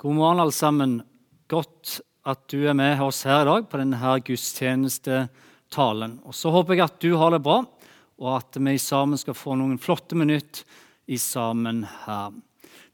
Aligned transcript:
God 0.00 0.14
morgen, 0.16 0.38
alle 0.40 0.52
sammen. 0.56 0.92
Godt 1.52 1.98
at 2.24 2.46
du 2.48 2.62
er 2.64 2.72
med 2.72 3.02
oss 3.04 3.18
her 3.28 3.42
i 3.42 3.48
dag 3.50 3.66
på 3.68 3.76
denne 3.82 4.14
gudstjenestetalen. 4.24 6.14
Og 6.24 6.32
Så 6.32 6.48
håper 6.54 6.72
jeg 6.72 6.86
at 6.86 6.96
du 7.04 7.18
har 7.20 7.34
det 7.34 7.42
bra, 7.44 7.58
og 8.16 8.30
at 8.38 8.56
vi 8.56 8.78
sammen 8.80 9.20
skal 9.20 9.36
få 9.36 9.58
noen 9.60 9.76
flotte 9.76 10.16
minutter 10.16 10.64
i 11.04 11.20
sammen 11.20 11.84
her. 12.06 12.32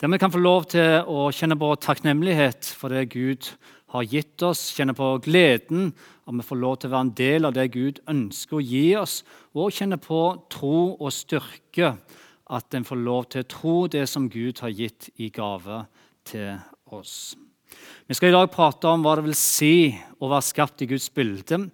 Der 0.03 0.11
vi 0.11 0.19
kan 0.19 0.34
få 0.34 0.42
lov 0.42 0.66
til 0.74 1.06
å 1.06 1.30
kjenne 1.30 1.54
på 1.54 1.71
takknemlighet 1.78 2.74
for 2.74 2.90
det 2.90 3.06
Gud 3.14 3.54
har 3.94 4.10
gitt 4.10 4.42
oss. 4.42 4.74
Kjenne 4.74 4.98
på 4.98 5.14
gleden 5.22 5.92
at 6.26 6.34
vi 6.34 6.50
får 6.50 6.64
lov 6.66 6.78
til 6.80 6.90
å 6.90 6.98
være 6.98 7.06
en 7.06 7.16
del 7.22 7.46
av 7.46 7.54
det 7.54 7.70
Gud 7.78 8.02
ønsker 8.10 8.58
å 8.58 8.66
gi 8.66 8.86
oss. 8.98 9.20
Og 9.54 9.70
kjenne 9.70 10.02
på 10.02 10.24
tro 10.50 10.96
og 10.98 11.14
styrke, 11.14 12.00
at 12.50 12.74
en 12.74 12.84
får 12.86 12.98
lov 12.98 13.30
til 13.30 13.46
å 13.46 13.52
tro 13.60 13.82
det 13.94 14.08
som 14.10 14.26
Gud 14.26 14.58
har 14.58 14.74
gitt 14.74 15.12
i 15.22 15.30
gave 15.30 15.84
til 16.27 16.56
oss. 16.59 16.73
Vi 16.87 18.15
skal 18.15 18.30
i 18.30 18.37
dag 18.37 18.51
prate 18.55 18.87
om 18.87 19.02
hva 19.02 19.16
det 19.19 19.27
vil 19.27 19.38
si 19.38 19.91
å 20.23 20.29
være 20.30 20.47
skapt 20.47 20.84
i 20.84 20.91
Guds 20.92 21.09
bilde. 21.11 21.65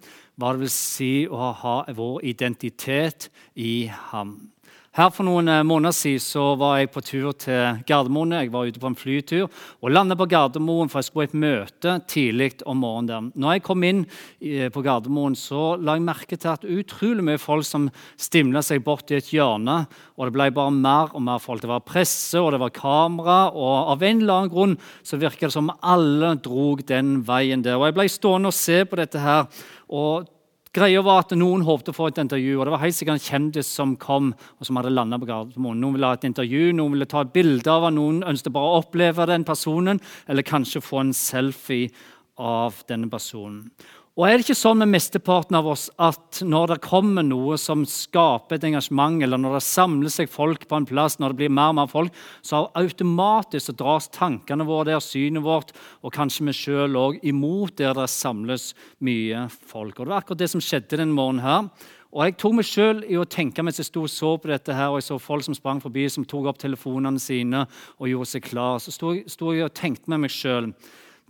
Hva 0.41 0.53
det 0.55 0.63
vil 0.63 0.73
si 0.73 1.11
å 1.29 1.51
ha 1.59 1.75
vår 1.93 2.23
identitet 2.33 3.29
i 3.53 3.85
Ham. 4.09 4.52
Her 4.93 5.07
For 5.09 5.25
noen 5.25 5.47
eh, 5.49 5.63
måneder 5.65 5.95
siden 5.97 6.21
så 6.21 6.41
var 6.61 6.75
jeg 6.77 6.91
på 6.93 7.01
tur 7.01 7.31
til 7.41 7.79
Gardermoen. 7.89 8.35
Jeg 8.37 8.51
var 8.53 8.67
ute 8.69 8.77
på 8.77 8.91
en 8.91 8.97
flytur 8.97 9.47
og 9.81 9.89
landet 9.89 10.19
på 10.19 10.27
Gardermoen 10.29 10.91
for 10.91 11.01
jeg 11.01 11.07
skulle 11.07 11.31
på 11.31 11.31
et 11.31 11.39
møte 11.41 11.95
tidlig 12.05 12.51
om 12.69 12.77
morgenen. 12.77 13.07
der. 13.09 13.41
Når 13.41 13.55
jeg 13.55 13.63
kom 13.65 13.85
inn 13.87 14.03
eh, 14.37 14.67
på 14.69 14.83
Gardermoen, 14.85 15.33
så 15.33 15.79
la 15.81 15.95
jeg 15.97 16.05
merke 16.05 16.37
til 16.37 16.51
at 16.51 16.67
utrolig 16.69 17.25
mye 17.25 17.41
folk 17.41 17.65
som 17.65 17.87
stimla 18.21 18.61
seg 18.61 18.83
bort 18.85 19.09
i 19.09 19.17
et 19.17 19.31
hjørne. 19.33 19.87
og 20.13 20.29
Det 20.29 20.35
ble 20.37 20.51
bare 20.53 20.75
mer 20.77 21.09
og 21.17 21.25
mer 21.25 21.41
folk. 21.41 21.65
Det 21.65 21.73
var 21.73 21.81
presse 21.81 22.37
og 22.37 22.51
det 22.53 22.61
var 22.61 22.77
kamera. 22.77 23.39
og 23.49 23.95
Av 23.95 24.05
en 24.05 24.21
eller 24.21 24.43
annen 24.43 24.53
grunn 24.53 24.77
så 25.01 25.17
virka 25.17 25.49
det 25.49 25.57
som 25.57 25.73
alle 25.81 26.35
drog 26.37 26.85
den 26.85 27.23
veien 27.25 27.65
der. 27.65 27.81
Og 27.81 27.89
Jeg 27.89 27.97
ble 27.97 28.07
stående 28.13 28.53
og 28.53 28.61
se 28.61 28.85
på 28.85 29.01
dette 29.01 29.17
her. 29.17 29.49
og 29.89 30.29
Greia 30.73 31.03
var 31.05 31.19
at 31.21 31.33
Noen 31.37 31.61
håpte 31.67 31.91
å 31.91 31.93
få 31.93 32.07
et 32.09 32.17
intervju, 32.17 32.55
og 32.57 32.65
det 32.65 32.71
var 32.73 32.81
helt 32.81 32.95
sikkert 32.97 33.19
en 33.19 33.27
kjendis 33.27 33.67
som 33.69 33.91
kom. 33.95 34.31
og 34.59 34.65
som 34.65 34.75
hadde 34.75 35.19
på 35.21 35.27
Gardermoen. 35.29 35.79
Noen 35.79 35.93
ville 35.93 36.07
ha 36.07 36.13
et 36.13 36.25
intervju, 36.25 36.73
noen 36.73 36.93
ville 36.93 37.05
ta 37.05 37.21
et 37.21 37.33
bilde 37.33 37.69
av 37.69 37.83
ham, 37.83 37.93
noen 37.93 38.23
ønsket 38.23 38.53
bare 38.53 38.71
å 38.71 38.81
oppleve 38.81 39.27
den 39.27 39.43
personen, 39.43 40.01
eller 40.27 40.41
kanskje 40.41 40.81
få 40.81 40.99
en 41.01 41.13
selfie 41.13 41.91
av 42.39 42.73
denne 42.87 43.07
personen. 43.07 43.69
Og 44.13 44.27
er 44.27 44.35
det 44.37 44.43
ikke 44.43 44.53
sånn 44.53 44.77
med 44.77 44.91
mesteparten 44.93 45.55
av 45.57 45.65
oss 45.71 45.87
at 45.97 46.43
når 46.45 46.75
det 46.75 46.83
kommer 46.85 47.25
noe 47.25 47.55
som 47.57 47.81
skaper 47.89 48.59
et 48.59 48.67
engasjement, 48.69 49.15
eller 49.25 49.41
når 49.41 49.55
det 49.57 49.61
samler 49.65 50.13
seg 50.13 50.29
folk 50.29 50.67
på 50.69 50.77
en 50.77 50.85
plass, 50.85 51.15
når 51.17 51.33
det 51.33 51.39
blir 51.39 51.55
mer 51.57 51.71
og 51.71 51.79
mer 51.79 51.89
folk, 51.89 52.19
så 52.45 52.67
automatisk 52.77 53.71
så 53.71 53.75
dras 53.79 54.11
tankene 54.13 54.67
våre 54.69 54.91
der, 54.91 55.01
synet 55.01 55.41
vårt, 55.41 55.73
og 56.05 56.13
kanskje 56.13 56.45
vi 56.45 56.53
sjøl 56.59 56.99
òg, 57.01 57.17
imot 57.25 57.79
der 57.81 57.97
det 57.97 58.05
samles 58.13 58.75
mye 59.01 59.47
folk. 59.49 59.97
Og 59.97 60.05
Det 60.05 60.13
var 60.13 60.21
akkurat 60.21 60.45
det 60.45 60.53
som 60.53 60.61
skjedde 60.61 61.01
den 61.01 61.17
morgenen 61.17 61.47
her. 61.47 61.73
Og 62.13 62.27
Jeg 62.27 62.37
tok 62.37 62.53
meg 62.53 62.69
sjøl 62.69 63.01
i 63.09 63.17
å 63.17 63.25
tenke 63.25 63.65
mens 63.65 63.81
jeg 63.81 63.89
sto 63.89 64.05
og 64.05 64.13
så 64.13 64.35
på 64.37 64.53
dette, 64.53 64.77
her, 64.77 64.93
og 64.93 65.01
jeg 65.01 65.09
så 65.09 65.17
folk 65.17 65.41
som 65.41 65.57
sprang 65.57 65.81
forbi, 65.81 66.05
som 66.05 66.21
tok 66.21 66.53
opp 66.53 66.61
telefonene 66.61 67.17
sine 67.17 67.65
og 67.97 68.11
gjorde 68.13 68.29
seg 68.29 68.45
klar. 68.45 68.77
Så 68.77 68.93
sto 68.93 69.55
jeg 69.57 69.65
og 69.65 69.73
tenkte 69.73 70.13
med 70.13 70.27
meg 70.27 70.37
sjøl 70.37 70.69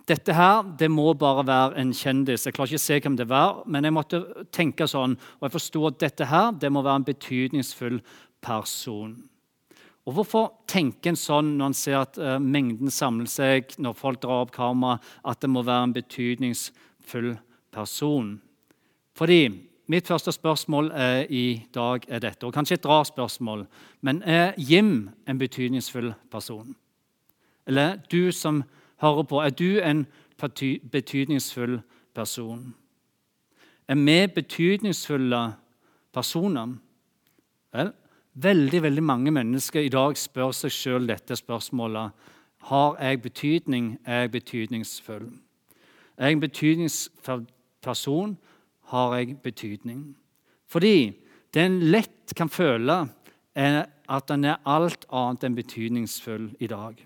dette 0.09 0.33
her, 0.35 0.63
det 0.79 0.89
må 0.91 1.13
bare 1.15 1.45
være 1.47 1.79
en 1.79 1.93
kjendis. 1.95 2.43
Jeg 2.45 2.55
klarer 2.55 2.73
ikke 2.73 2.81
å 2.81 2.83
se 2.85 2.97
hvem 3.05 3.15
det 3.19 3.27
var, 3.29 3.61
men 3.65 3.87
jeg 3.87 3.95
måtte 3.95 4.19
tenke 4.51 4.87
sånn. 4.89 5.15
Og 5.39 5.47
jeg 5.47 5.53
forsto 5.53 5.83
at 5.87 5.99
dette 6.03 6.27
her, 6.27 6.49
det 6.59 6.71
må 6.73 6.83
være 6.83 7.01
en 7.01 7.07
betydningsfull 7.07 8.01
person. 8.43 9.15
Og 10.03 10.17
Hvorfor 10.17 10.49
tenker 10.67 11.13
en 11.13 11.19
sånn 11.19 11.53
når 11.55 11.69
en 11.71 11.77
ser 11.77 12.01
at 12.01 12.19
uh, 12.19 12.35
mengden 12.35 12.91
samler 12.91 13.29
seg, 13.31 13.71
når 13.79 13.95
folk 13.95 14.19
drar 14.23 14.43
opp 14.43 14.51
kamera, 14.55 14.97
at 15.23 15.39
det 15.39 15.51
må 15.51 15.63
være 15.63 15.87
en 15.87 15.95
betydningsfull 15.95 17.31
person? 17.71 18.35
Fordi 19.15 19.41
mitt 19.93 20.11
første 20.11 20.35
spørsmål 20.35 20.91
uh, 20.91 21.23
i 21.31 21.63
dag 21.71 22.03
er 22.11 22.27
dette, 22.27 22.43
og 22.43 22.51
kanskje 22.55 22.81
et 22.81 22.91
rart 22.91 23.13
spørsmål, 23.13 23.63
men 24.03 24.19
er 24.27 24.51
Jim 24.59 25.13
en 25.23 25.39
betydningsfull 25.39 26.11
person? 26.33 26.75
Eller 27.63 28.01
du 28.11 28.27
som 28.35 28.65
hører 29.03 29.27
på, 29.27 29.41
er 29.43 29.51
du 29.51 29.79
en 29.83 30.05
betydningsfull 30.91 31.81
person? 32.15 32.73
Er 33.87 33.99
vi 33.99 34.27
betydningsfulle 34.35 35.41
personer? 36.13 36.77
Vel, 37.73 37.91
veldig 38.33 38.81
veldig 38.83 39.03
mange 39.03 39.31
mennesker 39.31 39.81
i 39.83 39.91
dag 39.91 40.17
spør 40.17 40.53
seg 40.55 40.71
sjøl 40.71 41.07
dette 41.09 41.35
spørsmålet. 41.35 42.11
Har 42.69 42.95
jeg 43.01 43.21
betydning? 43.21 43.97
Er 44.05 44.25
jeg 44.25 44.31
betydningsfull? 44.31 45.27
Er 46.17 46.29
jeg 46.29 46.37
en 46.37 46.45
betydningsfull 46.45 47.47
person? 47.83 48.37
Har 48.93 49.15
jeg 49.17 49.37
betydning? 49.43 50.15
Fordi 50.67 51.13
det 51.53 51.65
en 51.65 51.79
lett 51.79 52.33
kan 52.35 52.49
føle, 52.49 53.03
er 53.55 53.85
at 54.09 54.31
en 54.31 54.45
er 54.45 54.61
alt 54.65 55.05
annet 55.11 55.43
enn 55.43 55.57
betydningsfull 55.57 56.53
i 56.59 56.67
dag. 56.67 56.97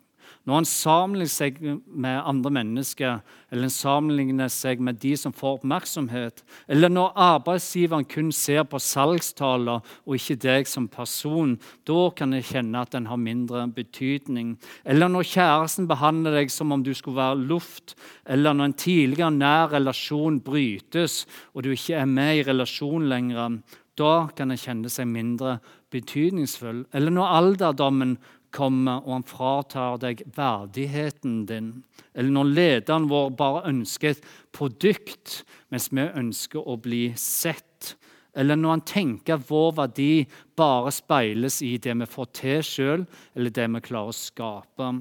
Når 0.47 0.61
en 0.61 0.67
sammenligner 0.69 1.31
seg 1.31 1.57
med 1.87 2.21
andre 2.23 2.51
mennesker, 2.55 3.21
eller 3.51 3.67
en 3.67 3.73
sammenligner 3.73 4.51
seg 4.51 4.79
med 4.83 4.99
de 5.03 5.11
som 5.19 5.33
får 5.35 5.57
oppmerksomhet, 5.59 6.43
eller 6.71 6.91
når 6.91 7.15
arbeidsgiveren 7.25 8.07
kun 8.07 8.31
ser 8.35 8.63
på 8.67 8.79
salgstaler 8.79 9.83
og 9.83 10.15
ikke 10.15 10.39
deg 10.45 10.69
som 10.71 10.87
person, 10.91 11.57
da 11.87 12.07
kan 12.15 12.35
jeg 12.35 12.47
kjenne 12.51 12.83
at 12.83 12.95
den 12.95 13.09
har 13.11 13.19
mindre 13.19 13.65
betydning. 13.75 14.55
Eller 14.85 15.11
når 15.11 15.27
kjæresten 15.33 15.89
behandler 15.89 16.39
deg 16.39 16.53
som 16.53 16.71
om 16.75 16.85
du 16.85 16.93
skulle 16.95 17.19
være 17.19 17.43
luft, 17.49 17.97
eller 18.25 18.55
når 18.55 18.71
en 18.71 18.79
tidligere 18.85 19.33
nær 19.35 19.73
relasjon 19.75 20.39
brytes, 20.43 21.25
og 21.53 21.65
du 21.65 21.73
ikke 21.75 21.99
er 21.99 22.07
med 22.07 22.39
i 22.39 22.47
relasjon 22.47 23.09
lenger, 23.11 23.59
da 23.97 24.27
kan 24.37 24.53
en 24.53 24.59
kjenne 24.61 24.89
seg 24.93 25.09
mindre 25.09 25.57
betydningsfull. 25.93 26.83
Eller 26.93 27.13
når 27.13 27.33
alderdommen 27.39 28.17
kommer 28.57 29.03
og 29.05 29.13
han 29.19 29.27
fratar 29.27 29.99
deg 30.01 30.23
verdigheten 30.35 31.43
din. 31.49 31.71
Eller 32.17 32.33
når 32.33 32.51
lederen 32.57 33.07
vår 33.11 33.31
bare 33.37 33.67
ønsker 33.69 34.15
et 34.15 34.27
produkt, 34.55 35.43
mens 35.69 35.91
vi 35.93 36.07
ønsker 36.07 36.65
å 36.65 36.79
bli 36.81 37.11
sett. 37.21 37.93
Eller 38.37 38.57
når 38.57 38.75
han 38.75 38.85
tenker 38.89 39.37
at 39.37 39.47
vår 39.49 39.71
verdi 39.79 40.11
bare 40.57 40.93
speiles 40.93 41.61
i 41.65 41.75
det 41.81 41.95
vi 42.01 42.09
får 42.09 42.31
til 42.41 42.65
sjøl, 42.65 43.07
eller 43.37 43.53
det 43.53 43.69
vi 43.77 43.85
klarer 43.89 44.13
å 44.13 44.17
skape. 44.17 44.91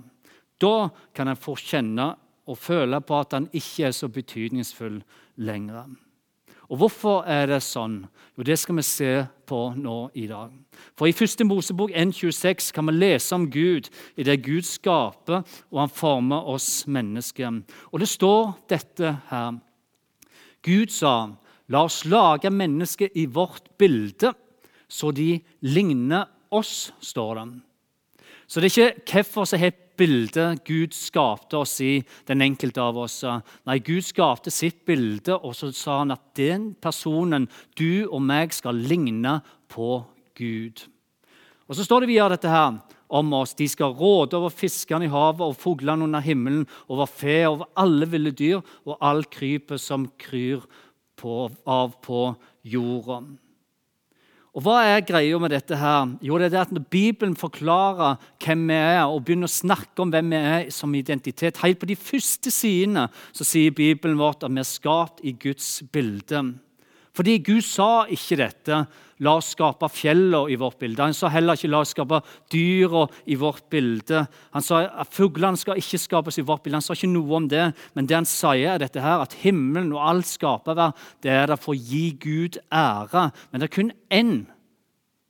Da 0.61 0.77
kan 1.17 1.33
en 1.33 1.41
få 1.41 1.57
kjenne 1.61 2.15
og 2.47 2.59
føle 2.61 3.01
på 3.05 3.21
at 3.21 3.37
han 3.37 3.49
ikke 3.53 3.89
er 3.89 3.97
så 3.97 4.09
betydningsfull 4.13 5.01
lenger. 5.37 5.91
Og 6.69 6.81
Hvorfor 6.81 7.23
er 7.31 7.47
det 7.47 7.63
sånn? 7.63 8.01
Jo, 8.37 8.43
Det 8.43 8.59
skal 8.59 8.77
vi 8.77 8.83
se 8.83 9.27
på 9.47 9.75
nå 9.77 10.11
i 10.15 10.27
dag. 10.27 10.51
For 10.97 11.07
I 11.07 11.15
1. 11.15 11.45
Mosebok 11.47 11.91
1,26 11.91 12.73
kan 12.75 12.87
vi 12.87 12.93
lese 12.93 13.35
om 13.35 13.51
Gud 13.51 13.89
i 14.17 14.23
det 14.23 14.43
Gud 14.43 14.63
skaper, 14.63 15.45
og 15.71 15.81
han 15.81 15.89
former 15.89 16.49
oss 16.49 16.87
mennesker. 16.87 17.63
Og 17.93 18.01
det 18.01 18.09
står 18.09 18.55
dette 18.69 19.17
her. 19.31 19.59
Gud 20.63 20.91
sa, 20.91 21.37
'La 21.69 21.85
oss 21.85 22.05
lage 22.05 22.51
mennesker 22.51 23.09
i 23.15 23.27
vårt 23.27 23.79
bilde, 23.79 24.33
så 24.89 25.11
de 25.11 25.41
ligner 25.63 26.27
oss', 26.53 26.93
står 27.01 27.35
det. 27.35 27.61
Så 28.47 28.61
det 28.61 28.79
er 28.79 28.93
ikke 28.95 29.23
hvorfor 29.23 29.45
som 29.45 29.59
har 29.59 29.73
bilde 29.99 30.49
Gud 30.67 30.95
skapte 30.97 31.61
oss 31.61 31.79
i, 31.85 32.01
den 32.29 32.45
enkelte 32.45 32.83
av 32.83 32.99
oss. 33.05 33.21
Nei, 33.67 33.79
Gud 33.85 34.05
skapte 34.07 34.53
sitt 34.55 34.85
bilde, 34.89 35.37
og 35.37 35.57
så 35.57 35.71
sa 35.75 36.01
han 36.03 36.15
at 36.15 36.29
den 36.39 36.71
personen, 36.81 37.49
du 37.79 38.07
og 38.07 38.21
meg, 38.25 38.55
skal 38.57 38.79
ligne 38.79 39.41
på 39.73 40.05
Gud. 40.37 40.87
Og 41.67 41.75
Så 41.75 41.85
står 41.85 42.05
det 42.05 42.13
videre 42.13 42.37
dette 42.37 42.51
her 42.51 42.77
om 43.09 43.33
oss. 43.39 43.55
De 43.55 43.67
skal 43.69 43.95
råde 43.95 44.39
over 44.39 44.53
fiskene 44.55 45.07
i 45.07 45.11
havet 45.11 45.43
og 45.43 45.59
fuglene 45.59 46.07
under 46.07 46.23
himmelen, 46.23 46.67
over 46.89 47.11
fe, 47.11 47.47
over 47.49 47.67
alle 47.79 48.07
ville 48.11 48.31
dyr 48.31 48.61
og 48.85 48.99
all 49.01 49.25
krypet 49.25 49.83
som 49.83 50.07
kryr 50.19 50.63
på, 51.17 51.49
av 51.67 51.99
på 52.05 52.29
jorda. 52.63 53.23
Og 54.57 54.65
Hva 54.65 54.79
er 54.89 55.03
greia 55.05 55.37
med 55.37 55.53
dette? 55.53 55.77
her? 55.77 56.15
Jo, 56.25 56.39
det 56.41 56.55
er 56.55 56.63
at 56.63 56.73
Når 56.73 56.87
Bibelen 56.89 57.37
forklarer 57.37 58.17
hvem 58.41 58.69
vi 58.69 58.75
er, 58.75 59.05
og 59.05 59.25
begynner 59.25 59.51
å 59.51 59.53
snakke 59.53 60.01
om 60.01 60.09
hvem 60.09 60.33
vi 60.33 60.37
er 60.37 60.71
som 60.73 60.95
identitet 60.95 61.61
Helt 61.61 61.79
på 61.79 61.87
de 61.87 61.97
første 61.97 62.51
sidene 62.51 63.09
så 63.37 63.45
sier 63.45 63.71
Bibelen 63.71 64.17
vårt 64.17 64.43
at 64.43 64.51
vi 64.51 64.63
er 64.63 64.65
skapt 64.65 65.21
i 65.23 65.37
Guds 65.37 65.83
bilde. 65.93 66.57
Fordi 67.17 67.39
Gud 67.41 67.65
sa 67.65 68.05
ikke 68.13 68.37
dette. 68.43 68.81
La 69.25 69.33
oss 69.39 69.55
skape 69.55 69.89
fjellene 69.89 70.53
i 70.53 70.59
vårt 70.61 70.77
bilde. 70.83 71.01
Han 71.01 71.17
sa 71.17 71.31
heller 71.33 71.57
ikke 71.57 71.71
la 71.73 71.81
oss 71.81 71.95
skape 71.95 72.19
dyra 72.53 73.07
i 73.25 73.39
vårt 73.41 73.65
bilde. 73.73 74.27
Han 74.53 74.65
sa 74.65 74.83
at 74.85 75.15
fuglene 75.17 75.57
skal 75.57 75.81
ikke 75.81 76.01
skapes 76.03 76.37
i 76.37 76.45
vårt 76.45 76.67
bilde. 76.67 76.77
Han 76.77 76.85
sa 76.85 76.97
ikke 76.97 77.15
noe 77.15 77.39
om 77.39 77.47
det. 77.49 77.71
Men 77.97 78.09
det 78.09 78.19
han 78.19 78.29
sier, 78.29 78.75
er 78.75 78.83
dette 78.83 79.01
her, 79.01 79.25
at 79.25 79.39
himmelen 79.41 79.95
og 79.97 80.05
alt 80.05 80.29
skapervær 80.29 80.93
det 81.25 81.33
er 81.33 81.49
der 81.49 81.61
for 81.61 81.73
å 81.73 81.81
gi 81.81 82.11
Gud 82.21 82.61
ære. 82.69 83.31
Men 83.49 83.63
det 83.63 83.71
er 83.71 83.77
kun 83.79 83.95
én 84.13 84.37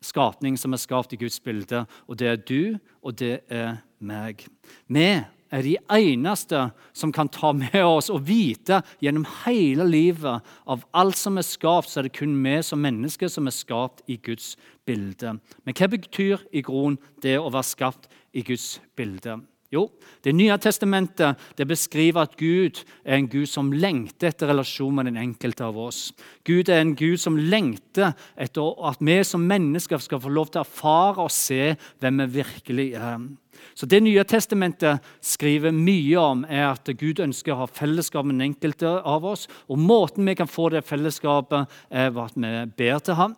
skapning 0.03 0.59
som 0.59 0.75
er 0.75 0.83
skapt 0.83 1.15
i 1.15 1.21
Guds 1.21 1.39
bilde, 1.43 1.85
og 2.07 2.19
det 2.21 2.29
er 2.31 2.43
du, 2.43 2.77
og 3.03 3.17
det 3.19 3.41
er 3.53 3.79
meg. 3.99 4.45
Vi 4.91 5.09
er 5.55 5.63
de 5.63 5.77
eneste 5.93 6.61
som 6.97 7.13
kan 7.15 7.31
ta 7.33 7.53
med 7.57 7.79
oss 7.85 8.11
og 8.13 8.25
vite 8.29 8.81
gjennom 9.03 9.27
hele 9.45 9.87
livet 9.89 10.47
av 10.67 10.85
alt 10.97 11.19
som 11.19 11.39
er 11.39 11.47
skapt, 11.47 11.91
så 11.91 12.01
er 12.01 12.09
det 12.09 12.17
kun 12.19 12.37
vi 12.45 12.59
som 12.67 12.83
mennesker 12.83 13.31
som 13.33 13.49
er 13.49 13.55
skapt 13.55 14.03
i 14.11 14.19
Guds 14.19 14.55
bilde. 14.87 15.37
Men 15.65 15.77
hva 15.77 15.91
betyr 15.93 16.47
i 16.53 16.65
groen 16.67 16.99
det 17.23 17.39
å 17.39 17.51
være 17.51 17.71
skapt 17.71 18.11
i 18.37 18.45
Guds 18.47 18.77
bilde? 18.99 19.41
Jo, 19.73 19.89
Det 20.23 20.33
nye 20.35 20.55
testamentet 20.59 21.39
det 21.59 21.67
beskriver 21.67 22.27
at 22.27 22.37
Gud 22.39 22.83
er 23.05 23.17
en 23.17 23.29
Gud 23.31 23.47
som 23.47 23.73
lengter 23.73 24.31
etter 24.33 24.51
relasjon 24.51 24.95
med 24.95 25.07
den 25.07 25.19
enkelte 25.19 25.65
av 25.67 25.79
oss. 25.79 26.13
Gud 26.47 26.69
er 26.69 26.81
en 26.81 26.95
Gud 26.99 27.19
som 27.23 27.37
lengter 27.37 28.15
etter 28.39 28.87
at 28.87 29.03
vi 29.03 29.19
som 29.25 29.47
mennesker 29.47 30.03
skal 30.03 30.23
få 30.23 30.31
lov 30.31 30.51
til 30.51 30.63
å 30.63 30.67
erfare 30.67 31.27
og 31.27 31.35
se 31.35 31.77
hvem 32.01 32.23
vi 32.25 32.41
virkelig 32.41 32.89
er. 32.95 33.27
Så 33.75 33.87
Det 33.87 34.03
nye 34.03 34.25
testamentet 34.25 35.03
skriver 35.21 35.73
mye 35.73 36.19
om, 36.19 36.45
er 36.49 36.73
at 36.73 36.91
Gud 36.99 37.23
ønsker 37.23 37.55
å 37.55 37.63
ha 37.65 37.67
fellesskap 37.67 38.27
med 38.27 38.37
den 38.37 38.53
enkelte 38.53 38.99
av 39.03 39.25
oss. 39.25 39.47
Og 39.69 39.79
Måten 39.79 40.27
vi 40.27 40.35
kan 40.35 40.51
få 40.51 40.71
det 40.71 40.85
fellesskapet, 40.85 41.67
er 41.91 42.11
ved 42.11 42.23
at 42.25 42.37
vi 42.37 42.73
ber 42.77 42.99
til 42.99 43.15
ham, 43.15 43.37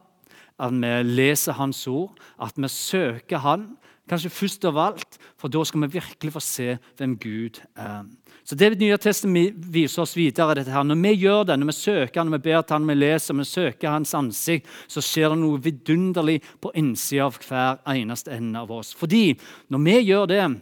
at 0.58 0.72
vi 0.72 0.94
leser 1.04 1.52
Hans 1.52 1.86
ord, 1.86 2.18
at 2.40 2.56
vi 2.56 2.68
søker 2.68 3.38
Han 3.38 3.76
Kanskje 4.08 4.32
først 4.32 4.64
av 4.68 4.78
alt, 4.80 5.18
for 5.38 5.52
da 5.52 5.62
skal 5.66 5.84
vi 5.84 5.98
virkelig 5.98 6.32
få 6.32 6.42
se 6.42 6.68
hvem 6.98 7.16
Gud 7.20 7.60
er. 7.76 8.06
Så 8.44 8.56
Det 8.56 8.78
Nye 8.80 8.96
testen 8.96 9.34
viser 9.72 10.02
oss 10.02 10.16
videre. 10.16 10.54
dette 10.54 10.72
her. 10.72 10.82
Når 10.82 11.02
vi 11.02 11.14
gjør 11.14 11.44
det, 11.46 11.58
når 11.58 11.66
vi 11.66 11.72
søker 11.72 12.24
når 12.24 12.38
vi 12.38 12.38
ber 12.38 12.62
til 12.62 12.74
han, 12.74 12.86
vi 12.86 12.94
leser, 12.94 13.34
når 13.34 13.44
vi 13.44 13.44
søker 13.44 13.90
hans 13.90 14.14
ansikt, 14.14 14.66
så 14.88 15.00
skjer 15.00 15.28
det 15.28 15.38
noe 15.38 15.60
vidunderlig 15.60 16.42
på 16.60 16.72
innsida 16.74 17.26
av 17.26 17.36
hver 17.36 17.78
eneste 17.86 18.32
ende 18.32 18.58
av 18.58 18.70
oss. 18.70 18.94
Fordi 18.94 19.38
når 19.68 19.84
vi 19.84 20.00
gjør 20.00 20.26
det, 20.26 20.60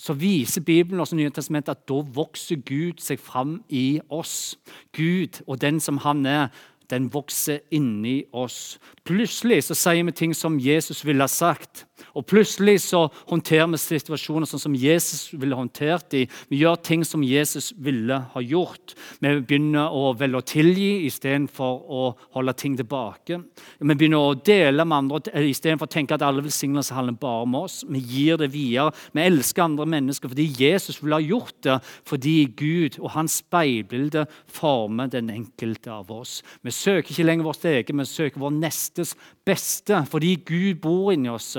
så 0.00 0.14
viser 0.16 0.64
Bibelen 0.64 1.00
og 1.00 1.12
Nye 1.12 1.30
testamentet 1.30 1.76
at 1.76 1.88
da 1.88 2.00
vokser 2.16 2.56
Gud 2.64 3.02
seg 3.04 3.20
fram 3.20 3.58
i 3.68 4.00
oss. 4.08 4.56
Gud 4.96 5.42
og 5.46 5.60
den 5.60 5.80
som 5.80 5.98
han 5.98 6.24
er, 6.26 6.48
den 6.90 7.08
vokser 7.12 7.60
inni 7.70 8.24
oss. 8.32 8.78
Plutselig 9.06 9.64
så 9.68 9.76
sier 9.78 10.04
vi 10.06 10.16
ting 10.16 10.34
som 10.36 10.58
Jesus 10.60 11.04
ville 11.06 11.24
ha 11.24 11.30
sagt. 11.30 11.86
Og 12.16 12.26
Plutselig 12.30 12.78
så 12.84 13.04
håndterer 13.30 13.68
vi 13.72 13.80
situasjoner 13.80 14.48
sånn 14.48 14.62
som 14.62 14.76
Jesus 14.78 15.30
ville 15.34 15.56
håndtert 15.56 16.10
dem. 16.12 16.30
Vi 16.50 16.60
gjør 16.62 16.78
ting 16.84 17.04
som 17.06 17.24
Jesus 17.26 17.70
ville 17.78 18.20
ha 18.32 18.42
gjort. 18.42 18.94
Vi 19.20 19.32
begynner 19.40 19.92
å 19.94 20.12
velge 20.18 20.40
å 20.40 20.46
tilgi 20.46 21.06
istedenfor 21.08 21.84
å 21.90 22.04
holde 22.36 22.54
ting 22.58 22.76
tilbake. 22.78 23.40
Vi 23.78 23.96
begynner 23.96 24.30
å 24.30 24.34
dele 24.34 24.86
med 24.86 24.96
andre 24.96 25.44
istedenfor 25.50 25.90
å 25.90 25.94
tenke 25.94 26.16
at 26.16 26.24
alle 26.26 26.44
velsignelser 26.44 26.98
handler 26.98 27.18
bare 27.20 27.46
om 27.46 27.58
oss. 27.62 27.80
Vi 27.88 28.00
gir 28.00 28.40
det 28.40 28.50
videre. 28.54 28.94
Vi 29.14 29.24
elsker 29.26 29.66
andre 29.66 29.88
mennesker 29.90 30.30
fordi 30.30 30.48
Jesus 30.60 31.00
ville 31.02 31.18
ha 31.18 31.24
gjort 31.24 31.56
det, 31.66 31.78
fordi 32.08 32.36
Gud 32.56 33.00
og 33.00 33.12
hans 33.16 33.40
speilbilde 33.40 34.26
former 34.50 35.10
den 35.10 35.30
enkelte 35.32 35.92
av 35.92 36.10
oss. 36.14 36.40
Vi 36.62 36.72
søker 36.80 37.12
ikke 37.12 37.26
lenger 37.26 37.46
vårt 37.46 37.64
eget, 37.68 37.92
men 37.94 38.08
søker 38.08 38.40
vår 38.40 38.54
nestes 38.56 39.14
beste 39.46 40.00
fordi 40.10 40.34
Gud 40.48 40.80
bor 40.82 41.12
inni 41.12 41.30
oss. 41.32 41.52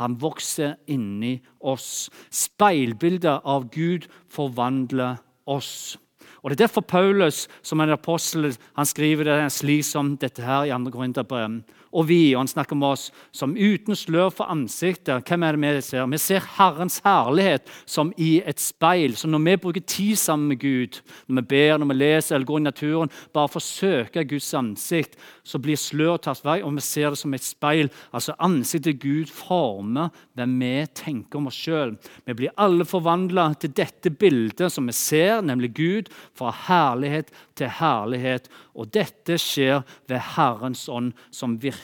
Han 0.00 0.16
vokser 0.20 0.76
inni 0.90 1.36
oss. 1.60 2.08
Speilbildet 2.34 3.44
av 3.44 3.68
Gud 3.74 4.08
forvandler 4.32 5.20
oss. 5.46 5.96
Og 6.44 6.50
Det 6.50 6.58
er 6.60 6.66
derfor 6.66 6.84
Paulus 6.84 7.46
som 7.64 7.80
en 7.80 7.94
apostel 7.94 8.50
han 8.76 8.86
skriver 8.86 9.24
det 9.24 9.52
slik 9.52 9.84
som 9.88 10.16
dette 10.20 10.44
her 10.44 10.66
i 10.68 10.72
2. 10.74 10.90
Korinterbrev 10.92 11.62
og 11.94 12.08
vi. 12.10 12.34
Og 12.34 12.42
han 12.42 12.50
snakker 12.50 12.76
om 12.76 12.84
oss 12.90 13.06
som 13.34 13.54
uten 13.56 13.96
slør 13.96 14.32
for 14.34 14.50
ansiktet. 14.50 15.24
Hvem 15.28 15.46
er 15.46 15.56
det 15.56 15.62
vi 15.62 15.82
ser? 15.86 16.06
Vi 16.10 16.20
ser 16.20 16.48
Herrens 16.56 17.00
herlighet 17.04 17.70
som 17.86 18.12
i 18.18 18.40
et 18.44 18.60
speil. 18.60 19.16
Så 19.16 19.30
når 19.30 19.44
vi 19.46 19.56
bruker 19.62 19.86
tid 19.86 20.18
sammen 20.20 20.50
med 20.52 20.60
Gud, 20.60 21.00
når 21.28 21.40
vi 21.40 21.46
ber, 21.54 21.78
når 21.78 21.92
vi 21.92 21.98
leser 22.00 22.36
eller 22.36 22.48
går 22.48 22.62
i 22.62 22.66
naturen, 22.66 23.12
bare 23.34 23.52
for 23.52 23.62
å 23.62 23.66
søke 23.66 24.26
Guds 24.28 24.50
ansikt, 24.58 25.18
så 25.44 25.60
blir 25.62 25.78
slør 25.78 26.18
tatt 26.24 26.42
vei, 26.44 26.58
og 26.64 26.74
vi 26.74 26.84
ser 26.84 27.12
det 27.12 27.20
som 27.20 27.34
et 27.36 27.44
speil. 27.44 27.90
Altså 28.12 28.34
Ansiktet 28.42 29.00
Gud 29.02 29.30
former 29.32 30.10
hvem 30.34 30.58
vi 30.60 30.74
tenker 30.96 31.38
om 31.38 31.48
oss 31.50 31.58
sjøl. 31.58 31.94
Vi 32.26 32.36
blir 32.36 32.54
alle 32.60 32.86
forvandla 32.88 33.50
til 33.60 33.74
dette 33.76 34.10
bildet 34.10 34.72
som 34.72 34.88
vi 34.88 34.96
ser, 34.96 35.42
nemlig 35.44 35.74
Gud, 35.76 36.10
fra 36.34 36.52
herlighet 36.66 37.30
til 37.58 37.70
herlighet. 37.78 38.48
Og 38.74 38.90
dette 38.94 39.38
skjer 39.40 39.84
ved 40.10 40.22
Herrens 40.34 40.88
ånd, 40.90 41.12
som 41.30 41.58
virker 41.62 41.83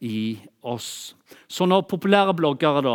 i 0.00 0.38
oss. 0.62 1.14
Så 1.48 1.66
når 1.66 1.86
populære 1.88 2.34
bloggere, 2.36 2.82
da, 2.84 2.94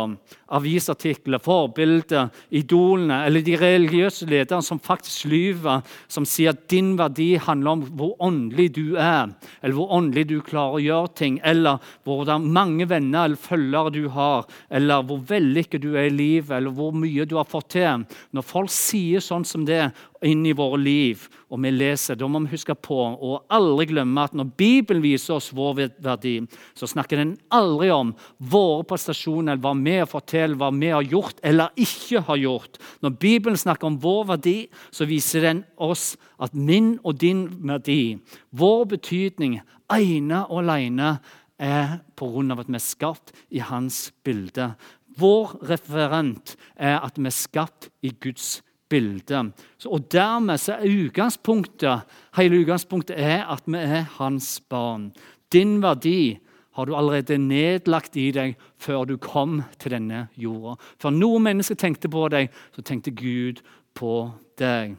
avisartikler, 0.56 1.40
forbilder, 1.42 2.28
idolene 2.54 3.22
eller 3.26 3.44
de 3.44 3.56
religiøse 3.58 4.26
lederne 4.28 4.64
som 4.64 4.80
faktisk 4.82 5.26
lyver, 5.30 5.82
som 6.08 6.26
sier 6.28 6.54
at 6.54 6.66
din 6.70 6.94
verdi 6.98 7.34
handler 7.42 7.76
om 7.76 7.84
hvor 7.98 8.14
åndelig 8.22 8.68
du 8.76 8.96
er, 9.00 9.32
eller 9.62 9.76
hvor 9.76 9.92
åndelig 9.96 10.26
du 10.30 10.36
klarer 10.44 10.78
å 10.78 10.84
gjøre 10.84 11.14
ting, 11.18 11.38
eller 11.44 11.82
hvordan 12.06 12.48
mange 12.52 12.88
venner 12.90 13.26
eller 13.26 13.40
følgere 13.40 13.94
du 13.94 14.02
har, 14.14 14.46
eller 14.70 15.06
hvor 15.06 15.22
vellykket 15.28 15.84
du 15.84 15.94
er 15.94 16.10
i 16.10 16.16
livet, 16.16 16.56
eller 16.58 16.74
hvor 16.76 16.94
mye 16.96 17.26
du 17.26 17.36
har 17.40 17.48
fått 17.48 17.72
til 17.76 18.04
Når 18.32 18.44
folk 18.46 18.70
sier 18.72 19.20
sånn 19.20 19.44
som 19.44 19.64
det 19.66 19.90
inn 20.24 20.46
i 20.46 20.54
våre 20.56 20.78
liv, 20.80 21.26
og 21.52 21.60
vi 21.62 21.70
leser, 21.70 22.16
da 22.18 22.28
må 22.28 22.40
vi 22.44 22.54
huske 22.54 22.74
på 22.74 22.96
og 22.96 23.52
aldri 23.52 23.88
glemme 23.90 24.24
at 24.24 24.34
når 24.34 24.48
Bibelen 24.58 25.04
viser 25.04 25.36
oss 25.36 25.52
vår 25.54 25.90
verdi, 26.02 26.40
så 26.74 26.88
snakker 26.90 27.20
den 27.20 27.36
aldri 27.54 27.90
om 27.94 28.12
våre 28.38 28.84
prestasjoner, 28.88 29.60
hva 29.60 29.74
vi 29.78 29.96
har 30.00 30.10
fått 30.10 30.28
til, 30.34 30.56
hva 30.58 30.70
vi 30.74 30.90
har 30.92 31.06
gjort 31.06 31.40
eller 31.46 31.74
ikke 31.76 32.24
har 32.28 32.40
gjort. 32.40 32.80
Når 33.04 33.16
Bibelen 33.22 33.60
snakker 33.60 33.90
om 33.90 34.00
vår 34.02 34.28
verdi, 34.34 34.58
så 34.90 35.08
viser 35.08 35.46
den 35.46 35.64
oss 35.76 36.14
at 36.42 36.54
min 36.54 36.96
og 37.02 37.18
din 37.20 37.46
verdi, 37.66 38.18
vår 38.50 38.86
betydning, 38.96 39.60
ene 39.92 40.42
og 40.50 40.64
alene 40.64 41.16
er 41.58 41.98
pga. 42.16 42.60
at 42.60 42.68
vi 42.68 42.74
er 42.74 42.84
skapt 42.84 43.32
i 43.50 43.58
hans 43.58 44.12
bilde. 44.24 44.74
Vår 45.18 45.56
referent 45.62 46.56
er 46.76 47.00
at 47.00 47.16
vi 47.16 47.26
er 47.26 47.30
skapt 47.30 47.88
i 48.02 48.10
Guds 48.10 48.62
bilde. 48.88 49.52
og 49.86 50.12
Dermed 50.12 50.58
så 50.58 50.76
er 50.76 51.06
utgangspunktet, 51.06 52.04
hele 52.36 52.60
utgangspunktet 52.62 53.16
er 53.18 53.46
at 53.48 53.62
vi 53.66 53.78
er 53.78 54.06
hans 54.18 54.60
barn. 54.68 55.12
Din 55.52 55.78
verdi 55.82 56.38
har 56.76 56.86
du 56.86 56.94
allerede 56.96 57.38
nedlagt 57.40 58.16
i 58.20 58.28
deg 58.36 58.56
før 58.82 59.06
du 59.08 59.16
kom 59.16 59.62
til 59.80 59.96
denne 59.96 60.26
jorda. 60.36 60.76
Før 61.00 61.14
noe 61.14 61.40
mennesker 61.40 61.78
tenkte 61.80 62.10
på 62.12 62.26
deg, 62.32 62.50
så 62.76 62.84
tenkte 62.84 63.14
Gud 63.16 63.62
på 63.96 64.16
deg. 64.60 64.98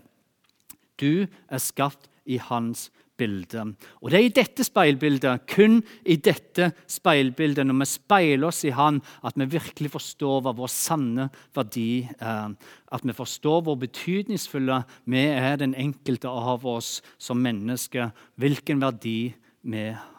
Du 0.98 1.28
er 1.28 1.62
skapt 1.62 2.10
i 2.26 2.40
hans 2.42 2.88
bilde. 3.18 3.64
Og 4.02 4.12
Det 4.12 4.18
er 4.18 4.26
i 4.26 4.34
dette 4.34 4.64
speilbildet, 4.66 5.48
kun 5.50 5.80
i 6.06 6.18
dette 6.22 6.72
speilbildet, 6.90 7.66
når 7.66 7.80
vi 7.82 7.88
speiler 7.90 8.48
oss 8.48 8.64
i 8.66 8.74
Han, 8.74 9.02
at 9.24 9.34
vi 9.38 9.46
virkelig 9.46 9.92
forstår 9.92 10.42
hva 10.42 10.54
vår 10.58 10.70
sanne 10.70 11.30
verdi 11.56 12.08
er. 12.20 12.54
At 12.92 13.06
vi 13.06 13.14
forstår 13.14 13.64
hvor 13.66 13.80
betydningsfulle 13.82 14.84
vi 15.06 15.26
er, 15.26 15.58
den 15.58 15.74
enkelte 15.76 16.30
av 16.30 16.66
oss 16.66 17.02
som 17.18 17.42
mennesker. 17.42 18.14
Hvilken 18.38 18.82
verdi 18.82 19.34
vi 19.34 19.47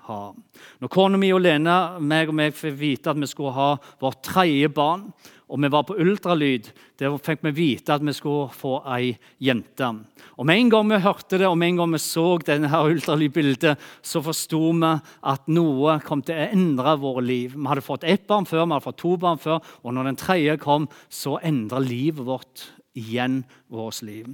har. 0.09 0.35
Når 0.81 0.93
kona 0.93 1.19
mi 1.21 1.33
og 1.35 1.43
Lena 1.45 1.99
meg 2.01 2.31
og 2.31 2.37
meg 2.39 2.57
fikk 2.57 2.77
vite 2.79 3.13
at 3.13 3.21
vi 3.21 3.29
skulle 3.29 3.57
ha 3.57 3.75
vårt 4.01 4.23
tredje 4.27 4.71
barn, 4.73 5.09
og 5.49 5.63
vi 5.63 5.71
var 5.73 5.85
på 5.89 5.97
ultralyd, 5.97 6.67
der 7.01 7.15
fikk 7.25 7.41
vi 7.47 7.53
vite 7.57 7.95
at 7.95 8.05
vi 8.05 8.13
skulle 8.13 8.51
få 8.53 8.79
ei 8.93 9.15
jente. 9.41 9.89
Og 10.37 10.47
Med 10.47 10.61
en 10.61 10.73
gang 10.75 10.91
vi 10.91 11.01
hørte 11.01 11.39
det 11.41 11.49
og 11.49 11.57
med 11.57 11.73
en 11.73 11.81
gang 11.81 11.95
vi 11.95 12.03
så 12.05 12.27
denne 12.45 12.69
ultralydbildet, 12.69 13.81
så 14.03 14.23
forsto 14.23 14.61
vi 14.77 14.93
at 15.33 15.49
noe 15.49 15.99
kom 16.05 16.23
til 16.23 16.37
å 16.37 16.51
endre 16.53 16.97
våre 17.01 17.25
liv. 17.25 17.57
Vi 17.57 17.69
hadde 17.71 17.87
fått 17.87 18.05
ett 18.05 18.27
barn 18.29 18.47
før, 18.47 18.67
vi 18.67 18.77
hadde 18.77 18.89
fått 18.91 19.01
to 19.01 19.17
barn 19.17 19.41
før, 19.41 19.63
og 19.83 19.95
når 19.95 20.11
den 20.11 20.21
tredje 20.21 20.59
kom, 20.61 20.89
så 21.09 21.39
endra 21.41 21.81
livet 21.81 22.27
vårt 22.29 22.69
igjen 22.99 23.45
vårt 23.73 24.03
liv. 24.03 24.29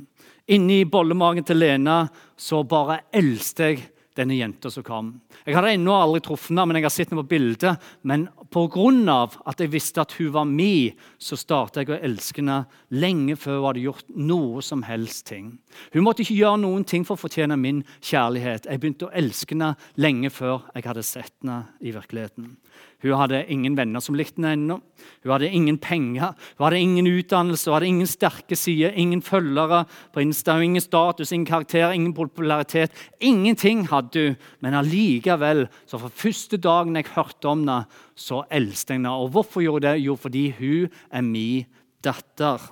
Inni 0.50 0.84
bollemagen 0.84 1.44
til 1.46 1.62
Lena 1.62 2.04
så 2.36 2.64
bare 2.68 3.04
eldste 3.14 3.70
jeg 3.70 3.84
denne 4.14 4.36
jenta 4.36 4.70
som 4.70 4.84
kom. 4.86 5.10
Jeg 5.44 5.56
hadde 5.56 5.72
ennå 5.74 5.94
aldri 5.96 6.20
truffet 6.24 6.52
henne, 6.52 6.66
men 6.68 6.78
jeg 6.78 6.86
har 6.86 6.94
sett 6.94 7.10
henne 7.10 7.22
på 7.24 7.32
bildet. 7.34 7.82
Men 8.02 8.28
pga. 8.54 9.28
at 9.44 9.60
jeg 9.60 9.72
visste 9.72 10.00
at 10.00 10.12
hun 10.18 10.32
var 10.32 10.44
mi, 10.44 10.94
så 11.18 11.36
startet 11.36 11.88
jeg 11.88 11.96
å 11.96 12.02
elske 12.02 12.40
henne 12.40 12.64
lenge 12.90 13.36
før 13.36 13.58
hun 13.58 13.66
hadde 13.66 13.84
gjort 13.84 14.14
noe 14.14 14.62
som 14.62 14.82
helst 14.82 15.26
ting. 15.26 15.58
Hun 15.92 16.04
måtte 16.04 16.22
ikke 16.22 16.38
gjøre 16.38 16.62
noen 16.62 16.84
ting 16.84 17.04
for 17.04 17.16
å 17.16 17.24
fortjene 17.24 17.56
min 17.58 17.82
kjærlighet. 18.00 18.68
Jeg 18.70 18.80
begynte 18.80 19.08
å 19.08 19.14
elske 19.14 19.54
henne 19.54 19.74
lenge 19.96 20.30
før 20.30 20.68
jeg 20.74 20.86
hadde 20.86 21.06
sett 21.06 21.34
henne 21.42 21.64
i 21.80 21.94
virkeligheten. 21.94 22.56
Hun 23.04 23.18
hadde 23.20 23.42
ingen 23.52 23.74
venner 23.76 24.00
som 24.00 24.16
likte 24.16 24.40
henne 24.40 24.54
ennå. 24.56 24.78
Hun 25.24 25.32
hadde 25.34 25.50
ingen 25.52 25.76
penger, 25.76 26.32
hun 26.56 26.64
hadde 26.64 26.80
ingen 26.80 27.08
utdannelse, 27.10 27.68
hun 27.68 27.76
hadde 27.76 27.90
ingen 27.90 28.08
sterke 28.08 28.56
sider, 28.56 28.94
ingen 28.96 29.20
følgere 29.24 29.82
på 30.14 30.22
Insta, 30.24 30.56
ingen 30.64 30.80
status, 30.80 31.32
ingen 31.32 31.48
karakter, 31.50 31.92
ingen 31.92 32.14
popularitet. 32.16 32.96
Ingenting 33.20 33.84
hadde 33.90 34.24
hun, 34.24 34.38
men 34.64 34.78
allikevel, 34.80 35.66
så 35.84 36.00
fra 36.00 36.08
første 36.08 36.56
dagen 36.56 36.96
jeg 36.96 37.12
hørte 37.12 37.52
om 37.52 37.66
henne, 37.66 37.84
så 38.16 38.40
elsket 38.48 38.94
jeg 38.94 39.02
henne. 39.02 39.12
Og 39.12 39.34
hvorfor 39.36 39.60
gjorde 39.60 39.92
jeg 39.92 40.00
det? 40.00 40.06
Jo, 40.08 40.16
fordi 40.16 40.46
hun 40.56 40.98
er 41.12 41.28
min 41.28 41.70
datter. 42.04 42.64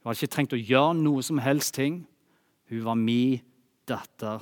Hun 0.00 0.08
hadde 0.08 0.22
ikke 0.22 0.34
trengt 0.38 0.56
å 0.56 0.64
gjøre 0.72 0.98
noe 1.02 1.24
som 1.26 1.44
helst 1.44 1.76
ting. 1.76 2.06
Hun 2.72 2.84
var 2.88 2.96
min 2.96 3.42
datter. 3.88 4.40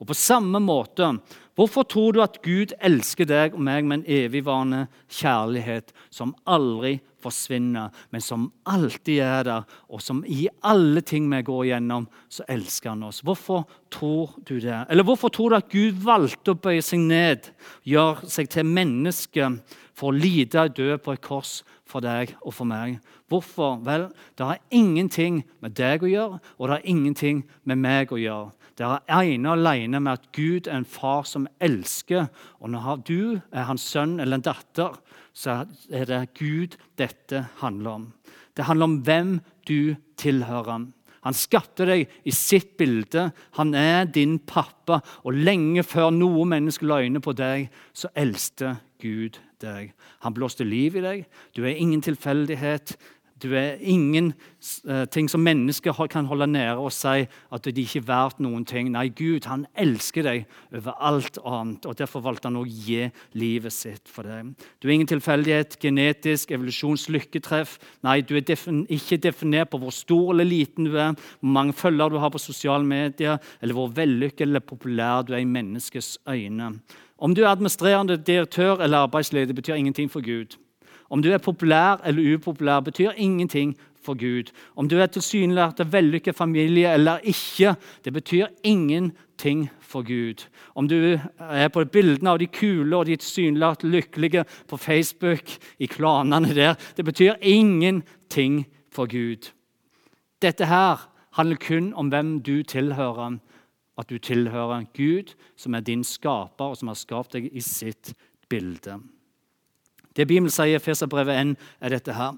Og 0.00 0.08
på 0.10 0.16
samme 0.18 0.60
måte, 0.62 1.06
hvorfor 1.54 1.86
tror 1.86 2.14
du 2.14 2.22
at 2.24 2.40
Gud 2.44 2.74
elsker 2.84 3.28
deg 3.28 3.54
og 3.54 3.62
meg 3.62 3.86
med 3.86 4.00
en 4.00 4.08
evigvarende 4.24 4.86
kjærlighet 5.12 5.94
som 6.12 6.34
aldri 6.50 6.98
forsvinner, 7.24 7.92
men 8.12 8.22
som 8.22 8.48
alltid 8.68 9.22
er 9.24 9.46
der, 9.48 9.68
og 9.88 10.02
som 10.04 10.22
i 10.28 10.46
alle 10.66 11.00
ting 11.06 11.28
vi 11.30 11.40
går 11.46 11.62
igjennom, 11.68 12.08
så 12.28 12.46
elsker 12.50 12.92
han 12.92 13.06
oss? 13.08 13.22
Hvorfor 13.24 13.64
tror 13.92 14.34
du 14.44 14.58
det? 14.58 14.82
Eller 14.90 15.06
hvorfor 15.06 15.32
tror 15.32 15.52
du 15.52 15.58
at 15.60 15.72
Gud 15.72 16.02
valgte 16.04 16.54
å 16.54 16.60
bøye 16.66 16.84
seg 16.84 17.04
ned, 17.06 17.48
gjøre 17.88 18.28
seg 18.30 18.50
til 18.52 18.68
menneske 18.68 19.48
for 19.94 20.10
å 20.10 20.18
lide 20.18 20.66
og 20.66 20.76
dø 20.76 20.98
på 20.98 21.14
et 21.14 21.24
kors 21.24 21.62
for 21.88 22.04
deg 22.04 22.34
og 22.42 22.56
for 22.56 22.68
meg? 22.68 22.98
Hvorfor? 23.32 23.78
Vel, 23.86 24.10
det 24.36 24.50
har 24.50 24.60
ingenting 24.74 25.42
med 25.64 25.76
deg 25.78 26.04
å 26.04 26.10
gjøre, 26.10 26.42
og 26.58 26.68
det 26.68 26.76
har 26.76 26.92
ingenting 26.92 27.44
med 27.64 27.80
meg 27.80 28.12
å 28.12 28.20
gjøre. 28.20 28.52
Det 28.74 28.86
er 28.86 29.20
ene 29.22 29.52
og 29.52 29.60
alene 29.60 30.00
med 30.02 30.18
at 30.18 30.30
Gud 30.34 30.66
er 30.66 30.80
en 30.80 30.88
far 30.88 31.22
som 31.30 31.46
elsker. 31.62 32.26
Og 32.58 32.72
når 32.74 33.04
du 33.06 33.20
er 33.52 33.68
hans 33.68 33.84
sønn 33.86 34.18
eller 34.18 34.40
en 34.40 34.46
datter, 34.46 34.98
så 35.34 35.62
er 35.90 36.10
det 36.10 36.34
Gud 36.38 36.74
dette 36.98 37.46
handler 37.62 38.00
om. 38.00 38.10
Det 38.54 38.66
handler 38.66 38.90
om 38.90 38.98
hvem 39.06 39.32
du 39.68 39.94
tilhører. 40.18 40.88
Han 41.24 41.36
skapte 41.36 41.86
deg 41.88 42.10
i 42.28 42.34
sitt 42.34 42.74
bilde. 42.76 43.30
Han 43.56 43.72
er 43.78 44.04
din 44.04 44.36
pappa. 44.38 45.00
Og 45.24 45.38
lenge 45.38 45.84
før 45.86 46.10
noe 46.12 46.44
menneske 46.48 46.86
la 46.86 47.00
øyne 47.00 47.22
på 47.24 47.32
deg, 47.36 47.70
så 47.96 48.10
eldste 48.14 48.76
Gud 49.02 49.38
deg. 49.64 49.94
Han 50.26 50.36
blåste 50.36 50.66
liv 50.68 50.98
i 50.98 51.04
deg. 51.04 51.24
Du 51.56 51.64
er 51.64 51.78
ingen 51.78 52.02
tilfeldighet. 52.04 52.96
Du 53.44 53.52
er 53.52 53.76
ingenting 53.80 55.26
eh, 55.26 55.30
som 55.30 55.42
mennesker 55.44 56.06
kan 56.08 56.28
holde 56.30 56.46
nede 56.48 56.78
og 56.80 56.92
si 56.96 57.26
at 57.26 57.66
de 57.66 57.82
ikke 57.82 58.00
er 58.00 58.06
verdt 58.08 58.40
noen 58.40 58.64
ting. 58.64 58.88
Nei, 58.94 59.10
Gud 59.12 59.44
han 59.50 59.66
elsker 59.76 60.24
deg 60.24 60.46
over 60.72 60.96
alt 61.04 61.38
annet, 61.44 61.84
og 61.84 61.98
derfor 61.98 62.24
valgte 62.24 62.48
han 62.48 62.56
å 62.56 62.64
gi 62.64 63.10
livet 63.36 63.76
sitt 63.76 64.08
for 64.08 64.24
deg. 64.24 64.54
Du 64.80 64.88
er 64.88 64.94
ingen 64.96 65.10
tilfeldighet, 65.10 65.76
genetisk, 65.82 66.54
evolusjonslykketreff. 66.56 67.76
Nei, 68.06 68.22
du 68.24 68.36
er 68.38 68.48
defin 68.48 68.84
ikke 68.88 69.20
definert 69.28 69.74
på 69.74 69.82
hvor 69.82 69.92
stor 69.92 70.32
eller 70.32 70.48
liten 70.48 70.88
du 70.88 70.96
er, 70.96 71.12
hvor 71.40 71.56
mange 71.60 71.76
følgere 71.76 72.16
du 72.16 72.20
har 72.22 72.32
på 72.32 72.40
sosiale 72.40 72.84
medier, 72.86 73.36
eller 73.60 73.76
hvor 73.76 73.92
vellykket 73.92 74.46
eller 74.48 74.64
populær 74.64 75.26
du 75.26 75.34
er 75.34 75.44
i 75.44 75.48
menneskets 75.48 76.16
øyne. 76.24 76.78
Om 77.18 77.36
du 77.36 77.44
er 77.44 77.52
administrerende 77.52 78.16
direktør 78.16 78.80
eller 78.80 79.04
arbeidsleder, 79.04 79.54
betyr 79.54 79.76
ingenting 79.76 80.10
for 80.10 80.24
Gud. 80.24 80.56
Om 81.10 81.22
du 81.22 81.30
er 81.32 81.38
populær 81.38 82.00
eller 82.04 82.34
upopulær, 82.34 82.80
betyr 82.80 83.10
ingenting 83.16 83.76
for 84.04 84.14
Gud. 84.14 84.52
Om 84.76 84.88
du 84.88 84.98
er 85.00 85.06
tilsynelatende 85.06 85.92
vellykket 85.92 86.36
familie 86.36 86.92
eller 86.92 87.18
ikke, 87.22 87.74
det 88.04 88.12
betyr 88.12 88.46
ingenting 88.64 89.68
for 89.80 90.02
Gud. 90.02 90.44
Om 90.74 90.88
du 90.88 91.18
er 91.38 91.68
på 91.68 91.84
bildene 91.84 92.30
av 92.30 92.38
de 92.38 92.46
kule 92.46 92.96
og 92.96 93.06
de 93.06 93.16
tilsynelatende 93.16 93.96
lykkelige 93.96 94.44
på 94.68 94.76
Facebook, 94.76 95.56
i 95.78 95.86
klanene 95.86 96.54
der, 96.54 96.74
det 96.96 97.04
betyr 97.04 97.34
ingenting 97.40 98.64
for 98.92 99.06
Gud. 99.06 99.50
Dette 100.42 100.66
her 100.66 101.08
handler 101.34 101.56
kun 101.56 101.94
om 101.94 102.08
hvem 102.08 102.40
du 102.42 102.62
tilhører. 102.62 103.38
At 103.98 104.10
du 104.10 104.18
tilhører 104.18 104.84
Gud, 104.96 105.34
som 105.56 105.74
er 105.74 105.80
din 105.80 106.04
skaper, 106.04 106.64
og 106.64 106.76
som 106.76 106.88
har 106.90 106.98
skapt 106.98 107.36
deg 107.36 107.46
i 107.54 107.62
sitt 107.62 108.10
bilde. 108.50 108.98
Det 110.14 110.26
Bibelen 110.28 110.52
sier 110.52 110.78
i 110.78 110.82
Feserbrevet 110.82 111.40
1, 111.40 111.54
er 111.80 111.94
dette 111.94 112.14
her. 112.14 112.36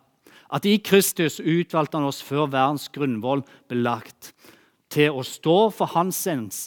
At 0.53 0.67
i 0.69 0.77
Kristus 0.79 1.41
utvalgte 1.41 1.99
han 1.99 2.07
oss 2.09 2.23
før 2.25 2.47
verdens 2.51 2.89
grunnvoll 2.95 3.43
ble 3.69 3.83
lagt, 3.83 4.33
til 4.93 5.17
å 5.19 5.25
stå 5.27 5.57
for 5.75 5.91
hans 5.97 6.21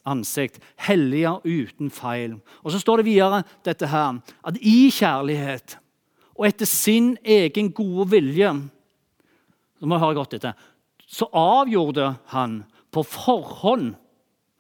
ansikt, 0.03 0.59
hellige 0.83 1.37
uten 1.47 1.89
feil. 1.93 2.35
Og 2.61 2.73
så 2.73 2.81
står 2.81 2.99
det 2.99 3.07
videre 3.07 3.45
dette 3.65 3.87
her, 3.87 4.19
at 4.43 4.59
i 4.59 4.91
kjærlighet 4.91 5.77
og 6.35 6.47
etter 6.47 6.67
sin 6.67 7.13
egen 7.23 7.71
gode 7.75 8.09
vilje 8.13 8.51
så 9.79 9.87
må 9.87 9.95
jeg 9.95 10.03
høre 10.03 10.17
godt 10.17 10.35
dette, 10.35 10.53
så 11.07 11.27
avgjorde 11.35 12.11
han 12.33 12.61
på 12.91 13.03
forhånd, 13.07 13.93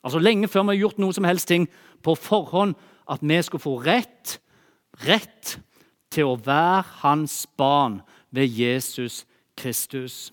altså 0.03 0.21
lenge 0.23 0.47
før 0.47 0.65
vi 0.67 0.75
har 0.75 0.85
gjort 0.85 1.01
noe 1.03 1.15
som 1.15 1.27
helst 1.27 1.49
ting, 1.51 1.67
på 2.03 2.15
forhånd 2.15 2.77
at 3.11 3.23
vi 3.25 3.39
skulle 3.43 3.63
få 3.63 3.75
rett, 3.83 4.37
rett 5.03 5.57
til 6.13 6.31
å 6.31 6.39
være 6.41 6.83
hans 7.03 7.43
barn 7.57 8.01
ved 8.35 8.49
Jesus 8.49 9.23
Kristus. 9.57 10.29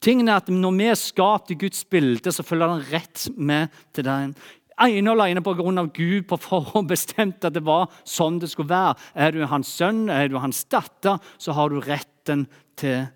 Tingen 0.00 0.28
er 0.28 0.38
at 0.38 0.48
Når 0.48 0.76
vi 0.76 0.86
er 0.86 0.98
skapt 0.98 1.50
i 1.50 1.58
Guds 1.58 1.84
bilde, 1.84 2.32
så 2.32 2.42
følger 2.46 2.68
han 2.68 2.86
rett 2.92 3.28
med 3.36 3.68
til 3.92 4.04
den. 4.06 4.34
Ene 4.78 5.10
og 5.10 5.18
alene 5.18 5.42
pga. 5.42 5.86
Gud 5.90 6.28
på 6.30 6.38
forhånd 6.38 6.88
bestemte 6.88 7.48
at 7.48 7.54
det 7.56 7.64
var 7.66 7.90
sånn 8.06 8.38
det 8.38 8.50
skulle 8.52 8.70
være. 8.70 8.94
Er 9.14 9.34
du 9.34 9.42
hans 9.46 9.70
sønn, 9.74 10.06
er 10.08 10.28
du 10.30 10.38
hans 10.38 10.62
datter, 10.70 11.18
så 11.38 11.52
har 11.52 11.70
du 11.70 11.80
retten 11.82 12.46
til 12.78 13.08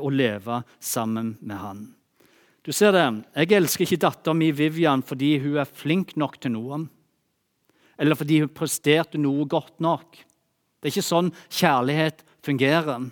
å 0.00 0.08
leve 0.12 0.62
sammen 0.80 1.36
med 1.40 1.60
han. 1.60 1.84
Du 2.62 2.72
ser 2.72 2.92
det, 2.92 3.24
Jeg 3.34 3.52
elsker 3.52 3.84
ikke 3.84 4.04
datteren 4.06 4.38
min 4.38 4.54
Vivian 4.54 5.02
fordi 5.02 5.38
hun 5.42 5.58
er 5.58 5.68
flink 5.68 6.16
nok 6.16 6.40
til 6.40 6.52
noe. 6.54 6.86
Eller 7.98 8.14
fordi 8.14 8.40
hun 8.40 8.48
presterte 8.54 9.18
noe 9.18 9.44
godt 9.46 9.80
nok. 9.80 10.16
Det 10.82 10.90
er 10.90 10.96
ikke 10.96 11.06
sånn 11.06 11.28
kjærlighet 11.46 12.24
fungerer. 12.42 13.04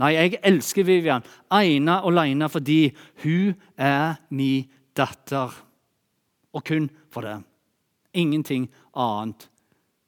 Nei, 0.00 0.14
jeg 0.16 0.38
elsker 0.48 0.86
Vivian 0.88 1.24
ene 1.52 1.98
og 2.00 2.14
alene 2.14 2.48
fordi 2.48 2.86
hun 3.22 3.52
er 3.76 4.16
min 4.32 4.64
datter. 4.96 5.52
Og 6.56 6.64
kun 6.64 6.88
for 7.12 7.28
det. 7.28 7.36
Ingenting 8.16 8.70
annet. 8.96 9.48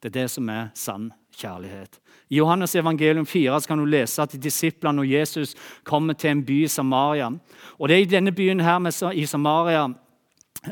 Det 0.01 0.11
er 0.11 0.17
det 0.23 0.31
som 0.33 0.49
er 0.49 0.73
sann 0.77 1.11
kjærlighet. 1.37 2.01
I 2.33 2.41
Johannes 2.41 2.75
evangelium 2.77 3.27
4 3.29 3.61
kan 3.69 3.79
du 3.79 3.85
lese 3.85 4.23
at 4.23 4.35
disiplene 4.41 5.05
og 5.05 5.09
Jesus 5.09 5.55
kommer 5.85 6.17
til 6.17 6.31
en 6.31 6.43
by 6.45 6.65
i 6.65 6.69
Samaria. 6.69 7.31
Og 7.79 7.89
Det 7.89 7.97
er 7.97 8.03
i 8.03 8.11
denne 8.17 8.33
byen 8.33 8.61
her 8.61 9.13
i 9.13 9.27
Samaria 9.27 9.89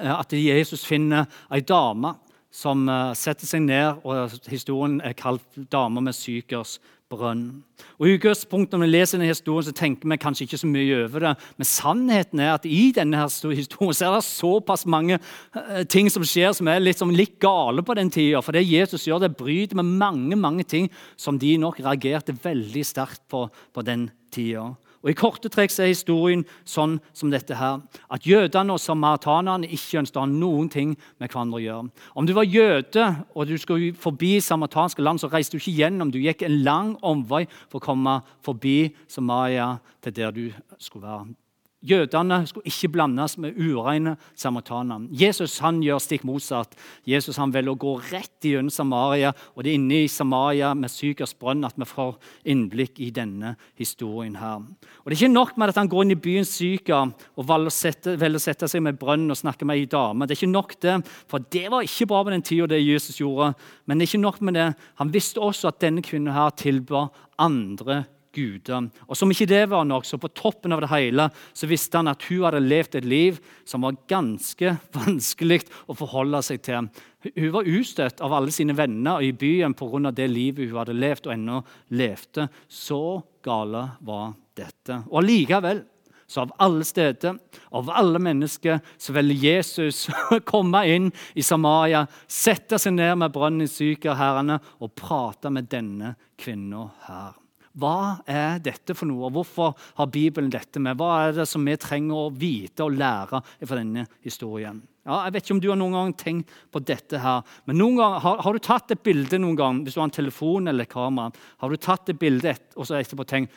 eh, 0.00 0.20
at 0.20 0.32
Jesus 0.32 0.86
finner 0.86 1.28
ei 1.52 1.60
dame 1.60 2.14
som 2.52 2.88
eh, 2.88 3.12
setter 3.16 3.48
seg 3.48 3.64
ned, 3.64 4.02
og 4.04 4.34
historien 4.52 5.00
er 5.00 5.16
kalt 5.16 5.44
'Damer 5.56 6.04
med 6.04 6.16
sykers 6.16 6.78
brønn'. 7.12 7.62
Og 7.98 8.06
I 8.06 8.14
utgangspunktet 8.16 8.76
når 8.76 8.84
vi 8.84 8.90
leser 8.90 9.18
denne 9.18 9.32
historien, 9.32 9.64
så 9.64 9.72
tenker 9.76 10.08
vi 10.08 10.18
kanskje 10.20 10.44
ikke 10.46 10.60
så 10.60 10.68
mye 10.68 10.98
over 11.04 11.26
det. 11.26 11.32
Men 11.56 11.68
sannheten 11.68 12.40
er 12.40 12.52
at 12.54 12.68
i 12.68 12.92
denne 12.92 13.24
historien 13.24 13.64
så 13.96 14.08
er 14.08 14.16
det 14.16 14.28
såpass 14.28 14.84
mange 14.86 15.18
eh, 15.18 15.84
ting 15.84 16.10
som 16.12 16.24
skjer 16.24 16.52
som 16.56 16.68
er 16.68 16.80
litt, 16.84 17.00
som 17.00 17.10
litt 17.10 17.38
gale 17.40 17.82
på 17.82 17.96
den 17.96 18.12
tida. 18.12 18.44
For 18.44 18.52
det 18.52 18.68
Jesus 18.68 19.08
gjør, 19.08 19.24
det 19.24 19.36
bryter 19.36 19.80
med 19.80 19.96
mange 19.96 20.36
mange 20.36 20.64
ting 20.64 20.90
som 21.16 21.40
de 21.40 21.56
nok 21.56 21.80
reagerte 21.80 22.36
veldig 22.36 22.84
sterkt 22.84 23.24
på 23.32 23.48
på 23.72 23.82
den 23.82 24.10
tida. 24.32 24.74
Og 25.02 25.10
I 25.10 25.16
korte 25.18 25.50
trekk 25.50 25.74
er 25.82 25.90
historien 25.90 26.44
sånn 26.68 26.98
som 27.16 27.32
dette 27.32 27.56
her, 27.58 27.80
at 28.12 28.26
jødene 28.26 28.76
og 28.76 28.82
samaritanerne 28.82 29.70
ikke 29.74 30.02
ønsket 30.02 30.20
å 30.20 30.24
ha 30.24 30.30
noen 30.30 30.70
ting 30.70 30.94
med 31.18 31.28
hverandre 31.28 31.58
å 31.58 31.64
gjøre. 31.64 31.90
Om 32.14 32.28
du 32.28 32.34
var 32.38 32.46
jøde 32.46 33.08
og 33.34 33.50
du 33.50 33.56
skulle 33.58 33.92
forbi 33.98 34.36
samaritanske 34.40 35.02
land, 35.02 35.22
så 35.22 35.30
reiste 35.32 35.58
du 35.58 35.62
ikke 35.62 35.78
gjennom. 35.82 36.14
Du 36.14 36.20
gikk 36.22 36.46
en 36.46 36.60
lang 36.62 36.96
omvei 37.02 37.44
for 37.66 37.80
å 37.80 37.86
komme 37.90 38.20
forbi 38.46 38.92
Samaria 39.10 39.74
til 40.02 40.14
der 40.20 40.34
du 40.34 40.44
skulle 40.78 41.08
være. 41.08 41.41
Jødene 41.82 42.44
skulle 42.46 42.70
ikke 42.70 42.92
blandes 42.94 43.34
med 43.42 43.56
ureine 43.58 44.14
samaritaner. 44.38 45.08
Jesus 45.10 45.58
han 45.64 45.80
gjør 45.82 45.98
stikk 45.98 46.22
motsatt. 46.28 46.76
Jesus 47.08 47.40
han 47.42 47.50
velger 47.54 47.74
å 47.74 47.80
gå 47.82 47.94
rett 48.12 48.46
gjennom 48.46 48.70
Samaria, 48.70 49.32
og 49.56 49.64
det 49.64 49.72
er 49.72 49.78
inne 49.80 50.02
i 50.04 50.10
Samaria 50.10 50.72
med 50.78 50.92
Sykers 50.92 51.34
brønn 51.34 51.66
at 51.66 51.74
vi 51.78 51.88
får 51.88 52.14
innblikk 52.54 53.00
i 53.02 53.10
denne 53.10 53.56
historien. 53.78 54.36
her. 54.36 54.62
Og 55.02 55.10
Det 55.10 55.16
er 55.16 55.24
ikke 55.24 55.34
nok 55.34 55.56
med 55.58 55.68
at 55.68 55.76
han 55.76 55.88
går 55.88 56.02
inn 56.02 56.14
i 56.14 56.22
byen 56.22 56.44
Syka 56.44 57.02
og 57.36 57.48
velger 57.48 57.66
å 57.66 58.38
sette 58.38 58.68
seg 58.68 58.82
med 58.82 58.98
brønn 58.98 59.30
og 59.30 59.36
snakke 59.36 59.64
med 59.64 59.76
ei 59.76 59.86
dame. 59.86 60.26
Det 60.26 60.36
er 60.36 60.46
ikke 60.46 60.52
nok 60.52 60.80
det, 60.80 60.96
for 61.26 61.38
det 61.38 61.68
var 61.70 61.82
ikke 61.82 62.06
bra 62.06 62.22
på 62.22 62.30
den 62.30 62.42
tida 62.42 62.66
det 62.66 62.82
Jesus 62.86 63.18
gjorde. 63.18 63.54
Men 63.86 63.98
det 63.98 64.06
er 64.06 64.12
ikke 64.12 64.22
nok 64.22 64.40
med 64.40 64.54
det. 64.54 64.74
Han 64.96 65.10
visste 65.10 65.40
også 65.40 65.68
at 65.68 65.80
denne 65.80 66.02
kvinnen 66.02 66.32
her 66.32 66.50
tilba 66.50 67.08
andre 67.38 68.04
guder. 68.34 68.88
Og 69.06 69.16
Som 69.16 69.30
ikke 69.30 69.48
det 69.50 69.64
var 69.70 69.84
nok, 69.84 70.06
så 70.08 70.18
på 70.18 70.30
toppen 70.32 70.72
av 70.72 70.82
det 70.84 70.90
hele 70.92 71.28
så 71.52 71.68
visste 71.70 72.00
han 72.00 72.10
at 72.12 72.24
hun 72.28 72.44
hadde 72.46 72.64
levd 72.64 72.98
et 73.00 73.08
liv 73.08 73.40
som 73.64 73.86
var 73.86 74.00
ganske 74.10 74.76
vanskelig 74.98 75.62
å 75.86 75.96
forholde 75.98 76.42
seg 76.46 76.62
til. 76.64 76.90
Hun 77.36 77.52
var 77.54 77.68
ustøtt 77.68 78.20
av 78.24 78.34
alle 78.34 78.54
sine 78.54 78.76
venner 78.76 79.22
i 79.22 79.32
byen 79.32 79.76
pga. 79.78 80.10
det 80.10 80.28
livet 80.28 80.68
hun 80.68 80.78
hadde 80.80 80.98
levd 80.98 81.28
og 81.28 81.34
ennå 81.36 81.62
levde. 81.90 82.48
Så 82.68 83.22
gale 83.42 83.88
var 84.00 84.34
dette. 84.56 85.04
Og 85.10 85.22
allikevel 85.22 85.84
så 86.32 86.40
av 86.40 86.52
alle 86.56 86.84
steder, 86.84 87.36
av 87.76 87.90
alle 87.90 88.18
mennesker, 88.18 88.78
så 88.98 89.12
velger 89.12 89.52
Jesus 89.52 90.06
komme 90.48 90.80
inn 90.88 91.10
i 91.36 91.44
Samaria, 91.44 92.06
sette 92.24 92.80
seg 92.80 92.96
ned 92.96 93.18
med 93.20 93.34
brønnen 93.34 93.66
i 93.66 93.68
sykerherrene 93.68 94.56
og 94.80 94.94
prate 94.96 95.52
med 95.52 95.68
denne 95.68 96.14
kvinna 96.40 96.88
her. 97.04 97.41
Hva 97.78 98.20
er 98.28 98.58
dette 98.60 98.94
for 98.96 99.08
noe? 99.08 99.30
Hvorfor 99.32 99.76
har 99.96 100.08
Bibelen 100.12 100.50
dette 100.52 100.80
med? 100.82 100.98
Hva 101.00 101.28
er 101.28 101.36
det 101.38 101.46
som 101.48 101.64
vi 101.64 101.76
trenger 101.80 102.26
å 102.26 102.32
vite 102.36 102.84
og 102.84 102.98
lære 103.00 103.40
fra 103.40 103.78
denne 103.78 104.04
historien? 104.24 104.82
Ja, 105.08 105.24
jeg 105.24 105.34
vet 105.34 105.46
ikke 105.46 105.54
om 105.56 105.62
du 105.62 105.70
har 105.70 105.78
noen 105.80 105.96
gang 105.96 106.12
tenkt 106.14 106.52
på 106.70 106.82
dette 106.86 107.18
her, 107.18 107.40
men 107.66 107.80
noen 107.80 107.96
gang, 107.98 108.18
har, 108.22 108.42
har, 108.44 108.54
du 108.54 108.62
tatt 108.62 108.92
et 108.94 109.02
bilde 109.02 109.40
noen 109.40 109.58
gang, 109.58 109.80
hvis 109.82 109.96
du 109.96 110.02
har 110.02 110.06
en 110.06 110.14
telefon 110.14 110.70
eller 110.70 110.86
kamera, 110.86 111.32
har 111.58 111.72
du 111.72 111.80
tatt 111.80 112.12
et 112.12 112.20
bilde 112.20 112.52
og 112.76 112.86
så 112.86 113.00
etterpå 113.00 113.26
tenkt 113.26 113.56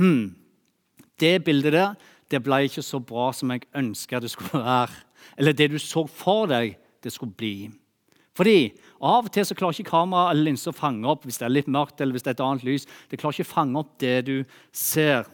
hm, 0.00 0.32
det 1.20 1.36
bildet 1.46 1.76
der 1.76 1.94
det 2.30 2.40
ble 2.46 2.64
ikke 2.66 2.82
så 2.86 3.00
bra 3.02 3.30
som 3.34 3.50
jeg 3.50 3.66
ønska 3.76 4.20
det 4.22 4.30
skulle 4.32 4.62
være. 4.62 4.98
Eller 5.38 5.56
det 5.56 5.70
du 5.72 5.78
så 5.82 6.04
for 6.06 6.46
deg 6.50 6.76
det 7.02 7.12
skulle 7.12 7.34
bli. 7.34 7.70
Fordi 8.38 8.72
Av 9.00 9.24
og 9.24 9.32
til 9.32 9.46
så 9.48 9.56
klarer 9.56 9.78
ikke 9.80 9.94
kamera 9.94 10.30
eller 10.30 10.50
linse 10.50 10.68
å 10.68 10.76
fange 10.76 11.08
opp 11.08 11.22
hvis 11.24 11.40
det 11.40 11.46
er 11.46 11.54
litt 11.54 11.68
mørkt 11.72 12.02
eller 12.02 12.12
hvis 12.12 12.26
det 12.26 12.34
er 12.34 12.36
et 12.36 12.42
annet 12.44 12.66
lys. 12.68 12.88
Det 13.08 13.18
klarer 13.20 13.38
ikke 13.38 13.48
å 13.48 13.54
fange 13.54 13.80
opp 13.80 13.94
det 14.02 14.16
du 14.26 14.34
ser. 14.76 15.24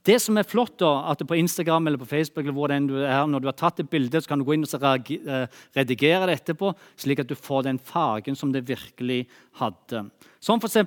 Det 0.00 0.16
som 0.16 0.38
er 0.40 0.46
flott, 0.48 0.78
da, 0.80 0.90
at 1.12 1.20
på 1.28 1.36
Instagram 1.36 1.90
eller 1.90 2.00
på 2.00 2.08
Facebook 2.08 2.46
eller 2.46 2.56
hvor 2.56 2.72
det 2.72 2.78
du 2.88 2.94
er, 3.02 3.26
når 3.28 3.42
du 3.44 3.48
har 3.50 3.56
tatt 3.58 3.82
et 3.82 3.90
bilde, 3.92 4.16
så 4.16 4.30
kan 4.30 4.40
du 4.40 4.46
gå 4.48 4.54
inn 4.56 4.64
og 4.64 4.86
eh, 5.12 5.58
redigere 5.76 6.30
det 6.30 6.38
etterpå, 6.38 6.70
slik 7.02 7.20
at 7.20 7.28
du 7.28 7.36
får 7.36 7.66
den 7.66 7.80
fargen 7.84 8.38
som 8.38 8.54
det 8.54 8.64
virkelig 8.68 9.26
hadde. 9.60 10.06
Som 10.40 10.62
f.eks. 10.64 10.78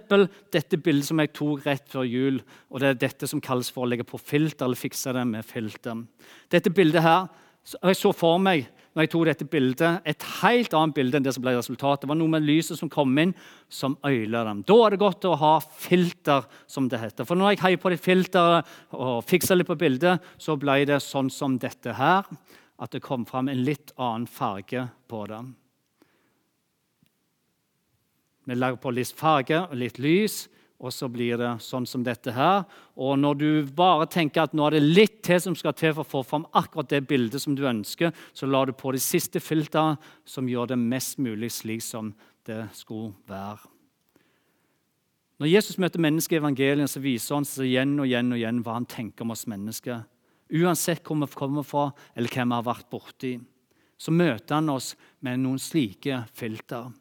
dette 0.49 0.81
bildet 0.81 1.11
som 1.11 1.21
jeg 1.21 1.29
tok 1.37 1.67
rett 1.67 1.85
før 1.93 2.09
jul. 2.09 2.41
og 2.73 2.81
Det 2.81 2.89
er 2.89 3.01
dette 3.05 3.29
som 3.29 3.43
kalles 3.43 3.69
for 3.69 3.85
å 3.85 3.91
legge 3.91 4.07
på 4.09 4.17
filter 4.17 4.65
eller 4.65 4.81
fikse 4.81 5.13
det 5.13 5.27
med 5.29 5.45
filter. 5.45 6.01
Dette 6.49 6.73
bildet 6.73 7.05
her, 7.05 7.29
Jeg 7.63 7.95
så 7.95 8.09
for 8.11 8.41
meg 8.43 8.65
når 8.93 9.05
jeg 9.05 9.09
tok 9.09 9.23
dette 9.25 9.47
bildet, 9.49 10.03
et 10.05 10.25
helt 10.43 10.73
annet 10.77 10.93
bilde 10.93 11.17
enn 11.17 11.25
det 11.25 11.33
som 11.33 11.41
ble 11.41 11.55
resultatet. 11.57 12.03
Det 12.03 12.09
var 12.11 12.19
noe 12.19 12.29
med 12.35 12.45
lyset 12.45 12.77
som 12.77 12.91
kom 12.93 13.15
inn, 13.17 13.33
som 13.65 13.95
øyla 14.05 14.43
dem. 14.45 14.61
Da 14.69 14.77
er 14.85 14.93
det 14.93 15.01
godt 15.01 15.25
å 15.25 15.33
ha 15.41 15.53
filter, 15.65 16.45
som 16.69 16.85
det 16.91 17.01
heter. 17.01 17.25
For 17.25 17.39
når 17.39 17.55
jeg 17.55 17.63
heier 17.63 17.81
på 17.81 17.89
det 17.89 18.01
filteret 18.03 18.69
og 18.93 19.23
fiksa 19.25 19.57
litt 19.57 19.69
på 19.69 19.79
bildet, 19.81 20.21
så 20.37 20.57
ble 20.61 20.83
det 20.89 21.01
sånn 21.01 21.33
som 21.33 21.57
dette 21.57 21.97
her. 21.97 22.29
At 22.77 22.93
det 22.93 23.01
kom 23.05 23.25
fram 23.25 23.49
en 23.49 23.65
litt 23.65 23.95
annen 23.97 24.29
farge 24.29 24.85
på 25.09 25.25
det. 25.31 25.41
Vi 28.45 28.57
lager 28.59 28.81
på 28.83 28.91
litt 28.93 29.13
farge 29.15 29.61
og 29.69 29.77
litt 29.79 29.97
lys, 30.03 30.43
og 30.83 30.91
så 30.91 31.07
blir 31.07 31.37
det 31.39 31.49
sånn 31.63 31.85
som 31.87 32.03
dette 32.03 32.33
her. 32.35 32.65
Og 32.99 33.15
når 33.15 33.37
du 33.39 33.49
bare 33.75 34.07
tenker 34.11 34.43
at 34.43 34.55
nå 34.55 34.65
er 34.67 34.75
det 34.75 34.83
litt 34.83 35.21
til 35.23 35.39
som 35.39 35.55
skal 35.55 35.75
til 35.79 35.93
for 35.95 36.03
å 36.03 36.11
få 36.11 36.23
fram 36.27 36.47
akkurat 36.51 36.91
det 36.91 37.05
bildet 37.07 37.39
som 37.39 37.55
du 37.55 37.63
ønsker, 37.69 38.11
så 38.35 38.49
lar 38.49 38.67
du 38.67 38.75
på 38.75 38.91
de 38.91 38.99
siste 38.99 39.39
filtrene 39.39 39.95
som 40.27 40.49
gjør 40.49 40.73
det 40.73 40.79
mest 40.81 41.21
mulig 41.23 41.53
slik 41.55 41.85
som 41.85 42.11
det 42.43 42.65
skulle 42.75 43.13
være. 43.31 43.63
Når 45.39 45.49
Jesus 45.49 45.79
møter 45.79 46.03
mennesker 46.03 46.37
i 46.37 46.41
evangeliet, 46.43 46.91
så 46.91 47.01
viser 47.03 47.39
han 47.39 47.47
seg 47.47 47.71
igjen 47.71 47.95
og 47.97 48.09
igjen 48.09 48.35
og 48.35 48.41
igjen 48.41 48.61
hva 48.63 48.75
han 48.77 48.89
tenker 48.91 49.25
om 49.25 49.33
oss 49.33 49.47
mennesker. 49.49 50.03
Uansett 50.53 51.07
hvor 51.07 51.17
vi 51.23 51.31
kommer 51.31 51.65
fra, 51.65 51.87
eller 52.13 52.31
hvem 52.31 52.51
vi 52.51 52.59
har 52.59 52.67
vært 52.67 52.91
borti, 52.91 53.33
så 53.97 54.11
møter 54.11 54.59
han 54.59 54.71
oss 54.73 54.93
med 55.23 55.39
noen 55.41 55.61
slike 55.63 56.25
filter. 56.35 56.91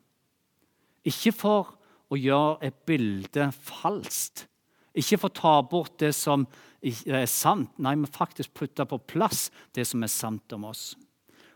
Ikke 1.03 1.35
for 1.35 1.75
å 2.13 2.19
gjøre 2.19 2.69
et 2.69 2.77
bilde 2.89 3.49
falskt. 3.57 4.47
Ikke 4.93 5.17
for 5.17 5.33
å 5.33 5.39
ta 5.39 5.55
bort 5.65 5.97
det 6.03 6.13
som 6.17 6.45
er 6.83 7.25
sant, 7.31 7.71
nei, 7.81 7.95
men 7.97 8.11
faktisk 8.11 8.53
putte 8.59 8.85
på 8.89 9.01
plass 9.15 9.47
det 9.73 9.87
som 9.89 10.03
er 10.05 10.13
sant 10.13 10.53
om 10.53 10.69
oss. 10.69 10.93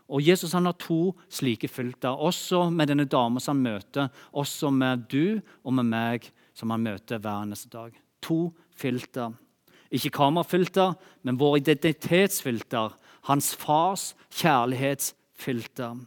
Og 0.07 0.23
Jesus 0.23 0.53
han 0.55 0.69
har 0.69 0.77
to 0.79 1.11
slike 1.29 1.67
filter, 1.67 2.15
også 2.15 2.69
med 2.71 2.89
denne 2.89 3.05
dama 3.11 3.41
som 3.43 3.57
han 3.57 3.73
møter, 3.73 4.07
også 4.31 4.71
med 4.71 5.03
du 5.11 5.39
og 5.63 5.75
med 5.75 5.89
meg 5.91 6.29
som 6.55 6.71
han 6.71 6.85
møter 6.85 7.19
hver 7.19 7.43
eneste 7.43 7.69
dag. 7.73 7.91
To 8.23 8.53
filter. 8.79 9.35
Ikke 9.91 10.13
kamerafilter, 10.15 10.95
men 11.27 11.39
vår 11.39 11.59
identitetsfilter. 11.59 12.95
Hans 13.27 13.51
fars 13.59 14.13
kjærlighetsfilter. 14.39 15.99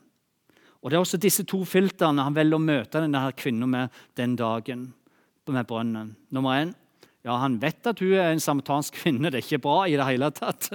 Og 0.80 0.90
Det 0.90 0.96
er 0.96 1.04
også 1.04 1.20
disse 1.20 1.44
to 1.44 1.60
filtrene 1.68 2.24
han 2.24 2.36
velger 2.36 2.56
å 2.56 2.64
møte 2.64 3.02
denne 3.04 3.20
kvinnen 3.36 3.68
med 3.68 3.88
den 4.16 4.36
dagen. 4.36 4.92
med 5.50 5.66
brønnen. 5.66 6.14
Nummer 6.30 6.62
én 6.62 6.74
ja, 7.24 7.34
han 7.36 7.58
vet 7.60 7.84
at 7.90 7.98
hun 8.00 8.14
er 8.14 8.30
en 8.30 8.40
samaritansk 8.40 8.94
kvinne. 9.02 9.28
Det 9.28 9.40
er 9.40 9.44
ikke 9.44 9.64
bra 9.66 9.82
i 9.84 9.96
det 9.98 10.06
hele 10.08 10.30
tatt 10.30 10.70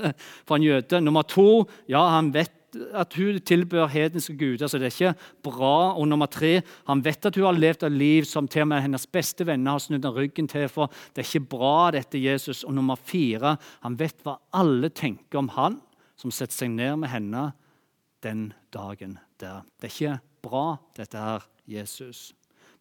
for 0.45 0.57
en 0.57 0.65
jøde. 0.65 1.01
Nummer 1.01 1.23
to 1.23 1.65
ja, 1.89 2.03
han 2.13 2.33
vet 2.35 2.51
at 2.93 3.15
hun 3.15 3.39
tilbør 3.39 3.87
hedenske 3.87 4.35
guder, 4.37 4.67
så 4.67 4.77
det 4.77 4.89
er 4.89 4.93
ikke 4.93 5.29
bra. 5.47 5.95
Og 5.95 6.07
nummer 6.11 6.29
tre 6.29 6.59
han 6.89 7.01
vet 7.05 7.25
at 7.25 7.39
hun 7.39 7.47
har 7.47 7.57
levd 7.57 7.87
et 7.87 7.97
liv 7.97 8.29
som 8.29 8.49
til 8.51 8.65
og 8.65 8.73
med 8.73 8.83
hennes 8.83 9.07
beste 9.07 9.47
venner 9.47 9.77
har 9.77 9.81
snudd 9.81 10.05
ryggen 10.05 10.49
til. 10.51 10.67
for 10.69 10.91
Det 11.15 11.23
er 11.23 11.29
ikke 11.31 11.55
bra, 11.55 11.91
dette 11.95 12.21
Jesus. 12.21 12.63
Og 12.63 12.75
nummer 12.75 12.99
fire 12.99 13.57
han 13.81 13.97
vet 13.97 14.21
hva 14.23 14.37
alle 14.53 14.89
tenker 14.89 15.41
om 15.41 15.49
han 15.55 15.79
som 16.19 16.31
setter 16.31 16.55
seg 16.55 16.75
ned 16.75 16.99
med 17.01 17.09
henne 17.09 17.53
den 18.25 18.49
dagen 18.73 19.19
der. 19.39 19.61
Det 19.79 19.89
er 19.89 19.93
ikke 19.93 20.17
bra, 20.45 20.65
dette 20.97 21.21
her, 21.21 21.45
Jesus. 21.69 22.31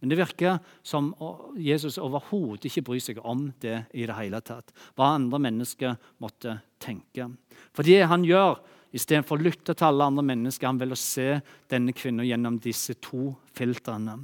Men 0.01 0.11
det 0.13 0.19
virker 0.21 0.59
som 0.85 1.13
Jesus 1.57 1.97
overhodet 2.03 2.67
ikke 2.69 2.85
bryr 2.91 3.01
seg 3.01 3.21
om 3.25 3.47
det 3.63 3.87
i 3.97 4.05
det 4.05 4.17
hele 4.19 4.41
tatt. 4.45 4.75
Hva 4.97 5.15
andre 5.15 5.41
mennesker 5.47 5.95
måtte 6.21 6.59
tenke. 6.83 7.31
For 7.73 7.87
det 7.87 8.03
han 8.11 8.27
gjør, 8.27 8.59
istedenfor 8.95 9.41
å 9.41 9.47
lytte 9.47 9.73
til 9.73 9.89
alle 9.89 10.11
andre 10.11 10.27
mennesker, 10.29 10.69
han 10.69 10.81
vil 10.83 10.93
se 10.99 11.39
denne 11.73 11.95
kvinnen 11.97 12.29
gjennom 12.29 12.61
disse 12.63 12.99
to 13.01 13.33
filtrene, 13.57 14.19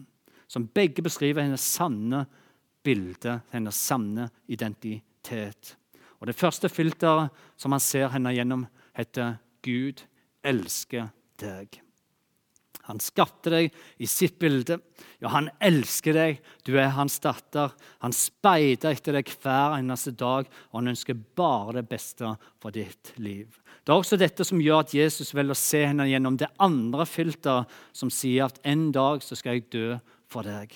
som 0.50 0.68
begge 0.68 1.02
beskriver 1.06 1.46
hennes 1.46 1.64
sanne 1.64 2.26
bilde, 2.84 3.38
hennes 3.54 3.80
sanne 3.88 4.28
identitet. 4.52 5.76
Og 6.20 6.28
Det 6.28 6.36
første 6.36 6.68
filteret 6.68 7.32
som 7.56 7.72
han 7.72 7.80
ser 7.80 8.12
henne 8.12 8.34
gjennom, 8.36 8.66
heter 8.92 9.38
Gud 9.64 10.04
elsker 10.46 11.10
deg. 11.40 11.80
Han 12.90 12.98
skapte 13.02 13.52
deg 13.52 13.74
i 14.02 14.06
sitt 14.10 14.38
bilde. 14.40 14.80
Ja, 15.22 15.30
han 15.34 15.50
elsker 15.62 16.16
deg. 16.16 16.40
Du 16.66 16.72
er 16.80 16.90
hans 16.96 17.20
datter. 17.22 17.74
Han 18.02 18.14
speider 18.16 18.96
etter 18.96 19.14
deg 19.14 19.30
hver 19.42 19.76
eneste 19.76 20.10
dag, 20.18 20.48
og 20.72 20.80
han 20.80 20.90
ønsker 20.90 21.18
bare 21.38 21.76
det 21.78 21.84
beste 21.90 22.32
for 22.62 22.74
ditt 22.74 23.12
liv. 23.22 23.60
Det 23.84 23.92
er 23.92 24.00
også 24.00 24.18
dette 24.20 24.46
som 24.46 24.62
gjør 24.62 24.82
at 24.82 24.96
Jesus 24.96 25.30
velger 25.36 25.54
å 25.54 25.60
se 25.60 25.84
henne 25.86 26.08
gjennom 26.10 26.40
det 26.40 26.50
andre 26.62 27.06
filteret, 27.06 27.70
som 27.92 28.10
sier 28.12 28.48
at 28.48 28.58
en 28.66 28.88
dag 28.96 29.22
så 29.22 29.38
skal 29.38 29.60
jeg 29.60 29.68
dø 29.70 29.86
for 30.30 30.46
deg. 30.46 30.74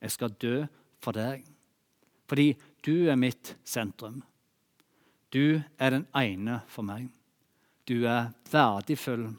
Jeg 0.00 0.16
skal 0.16 0.34
dø 0.40 0.56
for 1.04 1.16
deg. 1.16 1.44
Fordi 2.30 2.52
du 2.86 3.10
er 3.10 3.18
mitt 3.20 3.54
sentrum. 3.66 4.22
Du 5.30 5.60
er 5.78 5.94
den 5.94 6.08
ene 6.16 6.62
for 6.70 6.86
meg. 6.86 7.10
Du 7.88 8.06
er 8.08 8.32
verdifull. 8.50 9.30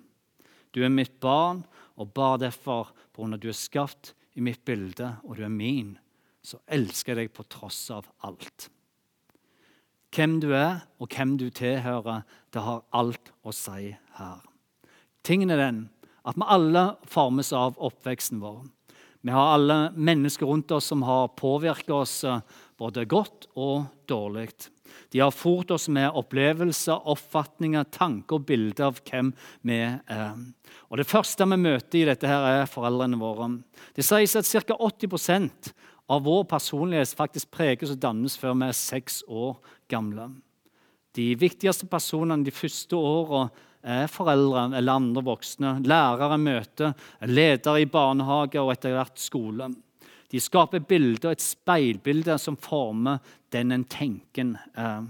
Du 0.71 0.81
er 0.85 0.93
mitt 0.93 1.19
barn, 1.23 1.63
og 1.99 2.13
bare 2.15 2.47
derfor, 2.47 2.93
på 3.11 3.21
grunn 3.21 3.35
av 3.35 3.41
at 3.41 3.45
du 3.45 3.49
er 3.51 3.57
skapt 3.57 4.13
i 4.37 4.43
mitt 4.43 4.63
bilde, 4.65 5.15
og 5.27 5.37
du 5.37 5.43
er 5.45 5.53
min, 5.53 5.97
så 6.41 6.57
elsker 6.71 7.13
jeg 7.13 7.27
deg 7.27 7.35
på 7.35 7.45
tross 7.51 7.83
av 7.93 8.07
alt. 8.25 8.69
Hvem 10.11 10.39
du 10.43 10.49
er, 10.57 10.81
og 10.99 11.11
hvem 11.13 11.37
du 11.39 11.49
tilhører, 11.55 12.23
det 12.51 12.63
har 12.65 12.83
alt 12.97 13.31
å 13.47 13.53
si 13.55 13.93
her. 14.17 14.39
Tingen 15.23 15.53
er 15.53 15.61
den 15.61 15.81
at 16.27 16.37
vi 16.37 16.47
alle 16.53 16.83
formes 17.09 17.51
av 17.55 17.77
oppveksten 17.81 18.41
vår. 18.41 18.65
Vi 19.21 19.33
har 19.33 19.53
alle 19.55 19.77
mennesker 19.93 20.49
rundt 20.49 20.71
oss 20.73 20.89
som 20.91 21.03
har 21.05 21.31
påvirket 21.37 21.93
oss 21.93 22.23
eh, 22.25 22.41
både 22.77 23.05
godt 23.05 23.47
og 23.53 23.85
dårlig. 24.09 24.49
De 25.11 25.19
har 25.19 25.33
fort 25.35 25.71
oss 25.71 25.87
med 25.91 26.11
opplevelser, 26.17 27.07
oppfatninger, 27.11 27.87
tanker 27.93 28.39
og 28.39 28.45
bilder 28.49 28.89
av 28.89 29.01
hvem 29.05 29.31
vi 29.67 29.79
er. 29.83 30.35
Og 30.89 30.97
Det 30.97 31.07
første 31.07 31.47
vi 31.47 31.57
møter 31.57 31.99
i 32.01 32.05
dette, 32.09 32.27
her 32.27 32.61
er 32.61 32.69
foreldrene 32.69 33.19
våre. 33.19 33.49
Det 33.95 34.05
sies 34.05 34.35
at 34.35 34.47
ca. 34.67 34.77
80% 34.77 35.73
av 36.11 36.23
vår 36.25 36.43
personlighet 36.51 37.15
faktisk 37.15 37.51
preges 37.55 37.93
og 37.93 37.99
dannes 38.03 38.37
før 38.39 38.57
vi 38.59 38.67
er 38.67 38.77
seks 38.77 39.21
år 39.27 39.59
gamle. 39.91 40.29
De 41.15 41.33
viktigste 41.35 41.87
personene 41.91 42.43
de 42.45 42.53
første 42.55 42.95
åra 42.95 43.45
er 43.81 44.11
foreldre 44.11 44.69
eller 44.77 44.99
andre 44.99 45.23
voksne, 45.25 45.79
lærere 45.87 46.37
møter, 46.39 46.93
ledere 47.27 47.81
i 47.81 47.89
barnehage 47.89 48.61
og 48.61 48.71
etter 48.75 48.95
hvert 48.95 49.19
skole. 49.19 49.71
De 50.31 50.39
skaper 50.39 50.79
bilder, 50.87 51.33
et 51.33 51.43
speilbilde 51.43 52.37
som 52.39 52.55
former 52.55 53.19
den 53.51 53.71
en 53.75 53.83
tenker 53.83 54.55
er. 54.79 55.03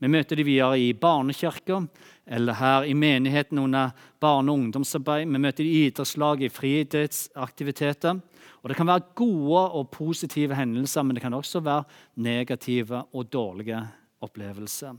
Vi 0.00 0.10
møter 0.10 0.36
de 0.36 0.44
videre 0.44 0.78
i 0.80 0.92
barnekirka 0.92 1.78
eller 2.26 2.56
her 2.58 2.84
i 2.88 2.94
menigheten 2.96 3.58
under 3.58 3.92
barne- 4.20 4.52
og 4.52 4.58
ungdomsarbeid. 4.58 5.28
Vi 5.28 5.38
møter 5.38 5.64
de 5.64 5.70
i 5.70 5.84
idrettslag, 5.86 6.42
i 6.42 6.48
fritidsaktiviteter. 6.48 8.20
Og 8.62 8.68
Det 8.68 8.76
kan 8.76 8.86
være 8.86 9.14
gode 9.14 9.70
og 9.70 9.90
positive 9.90 10.54
hendelser, 10.54 11.02
men 11.02 11.14
det 11.14 11.22
kan 11.22 11.34
også 11.34 11.60
være 11.60 11.84
negative 12.16 13.04
og 13.12 13.32
dårlige 13.32 13.80
opplevelser. 14.20 14.96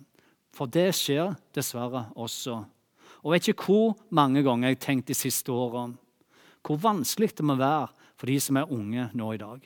For 0.53 0.65
det 0.65 0.93
skjer 0.95 1.35
dessverre 1.53 2.05
også. 2.15 2.65
Og 3.23 3.33
jeg 3.33 3.41
vet 3.41 3.47
ikke 3.49 3.65
hvor 3.65 3.95
mange 4.09 4.43
ganger 4.43 4.69
jeg 4.69 4.77
har 4.77 4.85
tenkt 4.85 5.07
de 5.07 5.13
siste 5.13 5.51
åra 5.51 5.89
hvor 6.65 6.81
vanskelig 6.81 7.35
det 7.37 7.45
må 7.45 7.57
være 7.59 7.91
for 8.15 8.31
de 8.31 8.37
som 8.41 8.59
er 8.59 8.71
unge 8.71 9.09
nå 9.13 9.31
i 9.33 9.41
dag. 9.41 9.63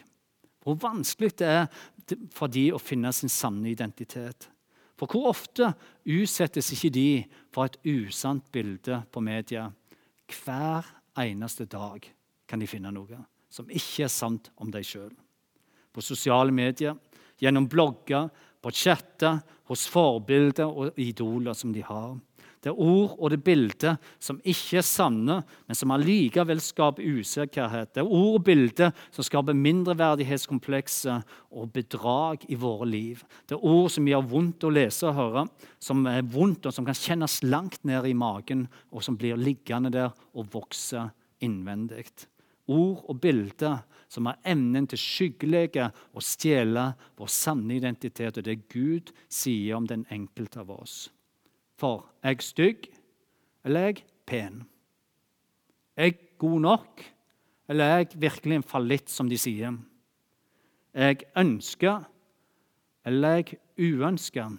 Hvor 0.63 0.77
vanskelig 0.81 1.31
det 1.39 1.49
er 1.49 1.67
for 2.35 2.51
de 2.51 2.69
å 2.73 2.81
finne 2.81 3.12
sin 3.15 3.31
sanne 3.31 3.69
identitet. 3.71 4.49
For 4.99 5.07
hvor 5.07 5.29
ofte 5.31 5.71
utsettes 6.09 6.73
ikke 6.75 6.91
de 6.91 7.09
for 7.53 7.69
et 7.69 7.77
usant 7.88 8.43
bilde 8.51 9.01
på 9.12 9.23
media? 9.23 9.69
Hver 10.29 10.88
eneste 11.19 11.65
dag 11.69 12.03
kan 12.49 12.59
de 12.59 12.67
finne 12.69 12.91
noe 12.93 13.21
som 13.49 13.69
ikke 13.69 14.05
er 14.05 14.13
sant 14.13 14.51
om 14.62 14.69
deg 14.71 14.85
sjøl. 14.85 15.12
På 15.89 16.03
sosiale 16.05 16.53
medier, 16.53 16.93
gjennom 17.41 17.65
blogger, 17.69 18.27
på 18.59 18.71
chatter, 18.75 19.39
hos 19.69 19.85
forbilder 19.89 20.67
og 20.67 20.97
idoler 20.99 21.55
som 21.57 21.71
de 21.73 21.81
har. 21.85 22.17
Det 22.60 22.74
er 22.74 22.80
ord 22.84 23.13
og 23.15 23.30
det 23.32 23.39
bildet 23.43 24.10
som 24.19 24.39
ikke 24.43 24.82
er 24.82 24.86
sanne, 24.86 25.38
men 25.67 25.78
som 25.78 25.93
allikevel 25.95 26.60
skaper 26.63 27.06
usikkerhet. 27.19 27.93
Det 27.95 28.02
er 28.04 28.10
ord 28.10 28.39
og 28.41 28.43
bilde 28.50 28.89
som 29.15 29.24
skaper 29.24 29.56
mindreverdighetskomplekser 29.56 31.22
og 31.56 31.69
bedrag 31.76 32.43
i 32.52 32.58
våre 32.60 32.88
liv. 32.89 33.24
Det 33.48 33.56
er 33.56 33.63
ord 33.63 33.88
som 33.93 34.10
gjør 34.10 34.28
vondt 34.34 34.67
å 34.67 34.74
lese 34.76 35.08
og 35.08 35.15
høre, 35.15 35.45
som 35.80 36.04
er 36.12 36.28
vondt 36.28 36.67
og 36.67 36.76
som 36.76 36.88
kan 36.88 36.98
kjennes 36.98 37.39
langt 37.48 37.80
ned 37.88 38.10
i 38.10 38.17
magen, 38.17 38.67
og 38.91 39.06
som 39.08 39.15
blir 39.19 39.39
liggende 39.39 39.93
der 39.95 40.12
og 40.36 40.52
vokser 40.52 41.13
innvendig. 41.39 42.10
Ord 42.69 43.06
og 43.10 43.22
bilder 43.24 43.80
som 44.12 44.28
har 44.28 44.41
evnen 44.48 44.88
til 44.89 45.00
skyggelege 45.00 45.88
og 46.12 46.26
stjele 46.26 46.89
vår 47.17 47.32
sanne 47.32 47.78
identitet 47.78 48.41
og 48.41 48.45
det 48.45 48.60
Gud 48.74 49.13
sier 49.32 49.78
om 49.78 49.88
den 49.88 50.04
enkelte 50.12 50.62
av 50.65 50.74
oss. 50.76 51.08
For 51.79 52.03
er 52.23 52.35
jeg 52.35 52.43
stygg, 52.43 52.89
eller 53.63 53.79
er 53.79 53.93
jeg 53.93 54.03
pen? 54.27 54.63
Er 55.95 56.09
jeg 56.09 56.19
god 56.41 56.59
nok, 56.65 57.03
eller 57.69 57.85
er 57.85 58.01
jeg 58.03 58.21
virkelig 58.21 58.59
en 58.59 58.67
fallitt, 58.67 59.09
som 59.11 59.29
de 59.31 59.37
sier? 59.39 59.77
Er 60.93 61.13
jeg 61.13 61.29
ønska, 61.39 61.99
eller 63.07 63.29
er 63.29 63.43
jeg 63.43 63.59
uønska? 63.79 64.49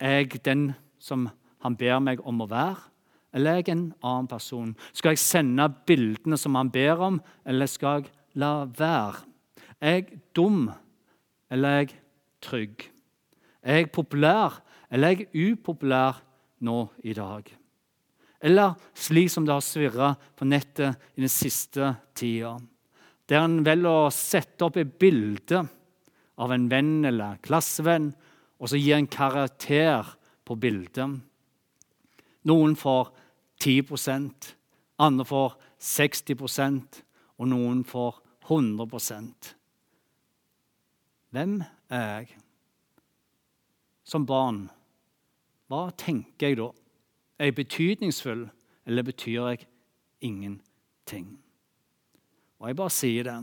Er 0.00 0.20
jeg 0.20 0.44
den 0.44 0.72
som 0.98 1.28
han 1.62 1.76
ber 1.78 1.98
meg 2.02 2.22
om 2.26 2.42
å 2.42 2.50
være, 2.50 2.88
eller 3.34 3.52
er 3.52 3.62
jeg 3.62 3.74
en 3.74 3.88
annen 4.02 4.30
person? 4.30 4.74
Skal 4.92 5.14
jeg 5.14 5.22
sende 5.22 5.68
bildene 5.86 6.38
som 6.40 6.58
han 6.58 6.70
ber 6.74 7.02
om, 7.04 7.20
eller 7.46 7.70
skal 7.70 8.02
jeg 8.02 8.12
la 8.38 8.52
være? 8.78 9.26
Er 9.78 10.00
jeg 10.00 10.22
dum, 10.34 10.70
eller 11.50 11.68
er 11.68 11.84
jeg 11.84 11.98
trygg? 12.42 12.88
Er 13.62 13.82
jeg 13.82 13.92
populær, 13.94 14.62
eller 14.90 15.08
er 15.08 15.22
jeg 15.22 15.54
upopulær 15.54 16.20
nå 16.64 16.78
i 17.04 17.14
dag? 17.16 17.48
Eller 18.40 18.76
slik 18.94 19.30
som 19.32 19.46
det 19.46 19.56
har 19.56 19.64
svirra 19.64 20.12
på 20.38 20.46
nettet 20.46 20.96
i 21.16 21.24
den 21.24 21.32
siste 21.32 21.92
tida, 22.16 22.54
der 23.28 23.44
en 23.44 23.60
velger 23.66 24.06
å 24.06 24.14
sette 24.14 24.64
opp 24.64 24.78
et 24.80 24.94
bilde 25.00 25.64
av 26.38 26.54
en 26.54 26.68
venn 26.70 27.02
eller 27.08 27.40
klassevenn, 27.44 28.12
og 28.58 28.70
så 28.70 28.78
gir 28.78 28.96
en 28.96 29.10
karakter 29.10 30.06
på 30.46 30.56
bildet. 30.58 31.18
Noen 32.48 32.78
får 32.78 33.10
10% 33.60 34.54
andre 34.98 35.26
får 35.26 35.54
60% 35.78 37.02
og 37.38 37.50
noen 37.52 37.84
får 37.86 38.18
100 38.48 39.54
Hvem 41.30 41.54
er 41.92 42.06
jeg? 42.08 42.28
Som 44.02 44.24
barn 44.26 44.66
hva 45.68 45.88
tenker 45.96 46.48
jeg 46.48 46.58
da? 46.60 46.70
Er 47.38 47.50
jeg 47.50 47.58
betydningsfull, 47.58 48.46
eller 48.88 49.04
betyr 49.04 49.50
jeg 49.50 49.66
ingenting? 50.24 51.36
Og 52.58 52.70
jeg 52.70 52.78
bare 52.78 52.94
sier 52.94 53.28
det. 53.28 53.36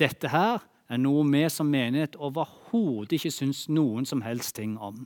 Dette 0.00 0.30
her 0.32 0.60
er 0.90 0.98
noe 1.00 1.22
vi 1.30 1.44
som 1.52 1.70
menighet 1.70 2.18
overhodet 2.18 3.16
ikke 3.16 3.32
syns 3.32 3.68
noen 3.70 4.08
som 4.08 4.24
helst 4.26 4.56
ting 4.58 4.74
om. 4.78 5.04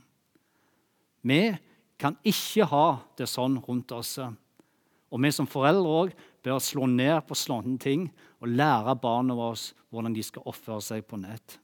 Vi 1.25 1.55
kan 2.01 2.17
ikke 2.27 2.67
ha 2.69 2.87
det 3.17 3.29
sånn 3.29 3.59
rundt 3.67 3.93
oss. 3.95 4.17
Og 4.19 5.21
vi 5.21 5.31
som 5.31 5.47
foreldre 5.47 5.99
òg 6.01 6.15
bør 6.45 6.61
slå 6.61 6.89
ned 6.89 7.21
på 7.27 7.37
slående 7.37 7.77
ting 7.81 8.09
og 8.41 8.51
lære 8.51 8.97
barna 9.01 9.37
våre 9.37 9.61
hvordan 9.93 10.15
de 10.15 10.25
skal 10.25 10.45
oppføre 10.49 10.83
seg 10.83 11.05
på 11.07 11.21
nett. 11.21 11.59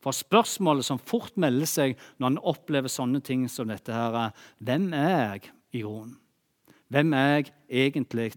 For 0.00 0.16
spørsmålet 0.16 0.86
som 0.86 1.00
fort 1.00 1.36
melder 1.40 1.68
seg 1.68 1.98
når 2.18 2.32
en 2.32 2.42
opplever 2.52 2.92
sånne 2.92 3.20
ting 3.24 3.44
som 3.52 3.68
dette, 3.68 3.92
her, 3.92 4.16
er 4.16 4.46
hvem 4.64 4.88
er 4.96 5.10
jeg 5.12 5.50
i 5.76 5.84
grunnen? 5.84 6.16
Hvem 6.90 7.12
er 7.14 7.28
jeg 7.34 7.52
egentlig? 7.86 8.32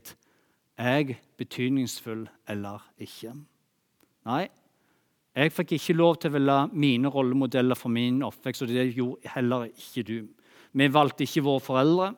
Er 0.78 1.00
jeg 1.00 1.18
betydningsfull 1.40 2.28
eller 2.52 2.84
ikke? 3.02 3.32
Nei, 4.28 4.44
jeg 5.34 5.54
fikk 5.54 5.72
ikke 5.78 5.96
lov 5.98 6.20
til 6.22 6.30
å 6.30 6.36
velge 6.36 6.58
mine 6.78 7.10
rollemodeller 7.10 7.78
for 7.80 7.90
min 7.94 8.22
oppvekst, 8.26 8.66
og 8.66 8.70
det 8.70 8.92
gjorde 8.94 9.32
heller 9.34 9.66
ikke 9.72 10.04
du. 10.06 10.18
Vi 10.74 10.90
valgte 10.94 11.26
ikke 11.26 11.46
våre 11.48 11.64
foreldre. 11.64 12.12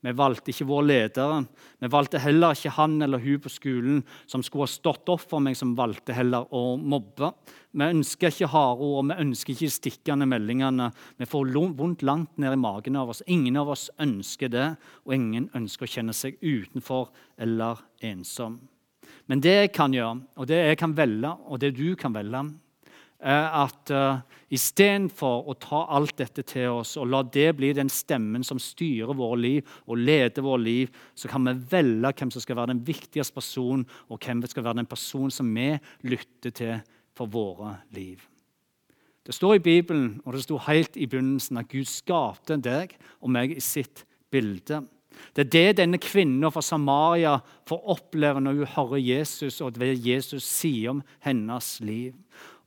Vi 0.00 0.12
valgte 0.14 0.52
ikke 0.52 0.66
våre 0.68 0.86
ledere. 0.86 1.40
Vi 1.82 1.88
valgte 1.90 2.20
heller 2.22 2.54
ikke 2.54 2.70
han 2.76 2.94
eller 3.02 3.18
hun 3.18 3.40
på 3.42 3.50
skolen 3.50 4.04
som 4.30 4.44
skulle 4.46 4.68
ha 4.68 4.70
stått 4.70 5.10
opp 5.10 5.24
for 5.26 5.42
meg, 5.42 5.56
som 5.58 5.74
valgte 5.78 6.14
heller 6.14 6.46
å 6.54 6.76
mobbe. 6.78 7.32
Vi 7.74 7.88
ønsker 7.96 8.30
ikke 8.30 8.50
harde 8.52 8.86
ord, 8.86 9.10
vi 9.10 9.18
ønsker 9.26 9.56
ikke 9.56 9.74
stikkende 9.74 10.28
meldingene. 10.30 10.92
Vi 11.18 11.26
får 11.26 11.50
vondt 11.78 12.06
langt 12.06 12.38
ned 12.38 12.54
i 12.54 12.62
magen 12.62 12.96
av 13.00 13.10
oss. 13.10 13.24
Ingen 13.26 13.58
av 13.58 13.74
oss 13.74 13.88
ønsker 13.98 14.54
det, 14.54 14.68
og 15.04 15.18
ingen 15.18 15.50
ønsker 15.58 15.88
å 15.88 15.92
kjenne 15.96 16.14
seg 16.14 16.38
utenfor 16.42 17.10
eller 17.38 17.82
ensom. 18.06 18.60
Men 19.28 19.42
det 19.42 19.56
jeg 19.56 19.74
kan 19.74 19.92
gjøre, 19.92 20.22
og 20.38 20.46
det 20.48 20.62
jeg 20.62 20.78
kan 20.78 20.94
velge, 20.96 21.34
og 21.50 21.58
det 21.60 21.74
du 21.76 21.88
kan 21.98 22.14
velge, 22.14 22.46
at 23.18 23.90
uh, 23.90 24.20
istedenfor 24.54 25.48
å 25.50 25.54
ta 25.58 25.80
alt 25.90 26.14
dette 26.20 26.44
til 26.46 26.78
oss 26.78 26.94
og 27.00 27.08
la 27.10 27.24
det 27.26 27.48
bli 27.58 27.72
den 27.74 27.90
stemmen 27.90 28.44
som 28.46 28.60
styrer 28.62 29.16
våre 29.18 29.40
liv 29.42 29.72
og 29.86 29.98
leder 29.98 30.44
våre 30.46 30.62
liv, 30.62 30.92
så 31.18 31.30
kan 31.30 31.42
vi 31.48 31.56
velge 31.72 32.12
hvem 32.14 32.30
som 32.30 32.44
skal 32.44 32.60
være 32.60 32.72
den 32.76 32.84
viktigste 32.86 33.34
personen, 33.34 33.86
og 34.06 34.22
hvem 34.22 34.44
som 34.44 34.52
skal 34.54 34.68
være 34.68 34.80
den 34.82 34.90
personen 34.90 35.34
som 35.34 35.50
vi 35.50 35.72
lytter 36.06 36.54
til 36.54 36.76
for 37.18 37.26
våre 37.26 37.80
liv. 37.96 38.22
Det 39.26 39.34
står 39.34 39.58
i 39.58 39.64
Bibelen, 39.66 40.20
og 40.24 40.32
det 40.32 40.44
står 40.46 40.62
helt 40.70 40.94
i 40.96 41.06
begynnelsen, 41.10 41.58
at 41.60 41.68
Gud 41.68 41.90
skapte 41.90 42.56
deg 42.64 42.94
og 43.20 43.34
meg 43.34 43.52
i 43.52 43.60
sitt 43.60 44.06
bilde. 44.32 44.84
Det 45.36 45.44
er 45.44 45.50
det 45.50 45.78
denne 45.82 45.98
kvinnen 46.00 46.48
fra 46.52 46.62
Samaria 46.64 47.34
får 47.68 47.90
oppleve 47.92 48.40
når 48.40 48.60
hun 48.60 48.72
hører 48.76 49.02
Jesus, 49.02 49.60
og 49.60 49.76
det 49.76 49.98
Jesus 50.06 50.46
sier 50.46 50.94
om 50.94 51.02
hennes 51.24 51.74
liv. 51.84 52.14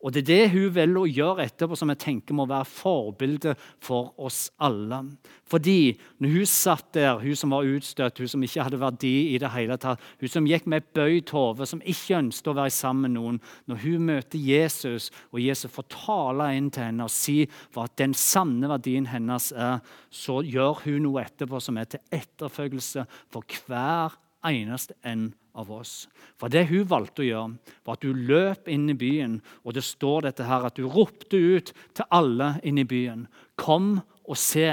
Og 0.02 0.14
Det 0.14 0.22
er 0.24 0.30
det 0.30 0.52
hun 0.56 0.74
velger 0.74 1.02
å 1.02 1.10
gjøre 1.10 1.46
etterpå, 1.46 1.78
som 1.78 1.92
jeg 1.94 2.02
tenker 2.02 2.34
må 2.34 2.48
være 2.50 2.66
forbilde 2.66 3.54
for 3.84 4.14
oss 4.18 4.50
alle. 4.58 5.04
Fordi 5.46 5.94
når 6.24 6.34
hun 6.34 6.50
satt 6.50 6.94
der, 6.98 7.20
hun 7.22 7.38
som 7.38 7.54
var 7.54 7.68
utstøtt, 7.70 8.18
hun 8.18 8.32
som 8.32 8.46
ikke 8.46 8.66
hadde 8.66 8.80
verdi 8.82 9.14
i 9.36 9.40
det 9.42 9.52
hele 9.54 9.78
tatt, 9.82 10.02
hun 10.22 10.32
som 10.32 10.48
gikk 10.50 10.66
med 10.66 10.82
et 10.82 10.94
bøyd 10.98 11.34
hode, 11.36 11.68
som 11.70 11.84
ikke 11.86 12.18
ønsket 12.18 12.50
å 12.50 12.58
være 12.58 12.74
sammen 12.74 13.06
med 13.06 13.16
noen 13.18 13.40
Når 13.70 13.78
hun 13.84 14.06
møter 14.06 14.40
Jesus, 14.42 15.12
og 15.32 15.42
Jesus 15.42 15.72
får 15.72 15.86
tale 15.94 16.50
inn 16.58 16.72
til 16.74 16.88
henne 16.88 17.06
og 17.06 17.14
si 17.14 17.46
hva 17.74 17.86
den 17.98 18.16
sanne 18.18 18.70
verdien 18.72 19.08
hennes 19.12 19.52
er, 19.54 19.80
så 20.10 20.42
gjør 20.42 20.82
hun 20.86 21.06
noe 21.06 21.24
etterpå 21.24 21.62
som 21.62 21.78
er 21.78 21.90
til 21.92 22.02
etterfølgelse 22.16 23.06
for 23.32 23.46
hver 23.68 24.18
eneste 24.48 24.98
en 25.06 25.30
av 25.58 25.72
oss. 25.74 26.08
For 26.40 26.52
det 26.52 26.68
hun 26.70 26.88
valgte 26.90 27.24
å 27.24 27.28
gjøre, 27.28 27.76
var 27.86 27.98
at 27.98 28.08
hun 28.08 28.24
løp 28.30 28.70
inn 28.72 28.88
i 28.92 28.98
byen, 28.98 29.40
og 29.66 29.76
det 29.76 29.84
står 29.86 30.28
dette 30.30 30.48
her 30.48 30.68
at 30.68 30.80
hun 30.80 30.92
ropte 30.92 31.38
ut 31.38 31.74
til 31.98 32.08
alle 32.14 32.54
inne 32.64 32.86
i 32.86 32.90
byen. 32.90 33.28
Kom 33.60 34.00
og 34.24 34.40
se. 34.40 34.70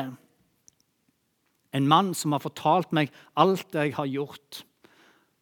En 1.75 1.88
mann 1.91 2.14
som 2.17 2.35
har 2.35 2.45
fortalt 2.45 2.95
meg 2.97 3.12
alt 3.38 3.75
jeg 3.75 3.95
har 3.99 4.09
gjort. 4.09 4.62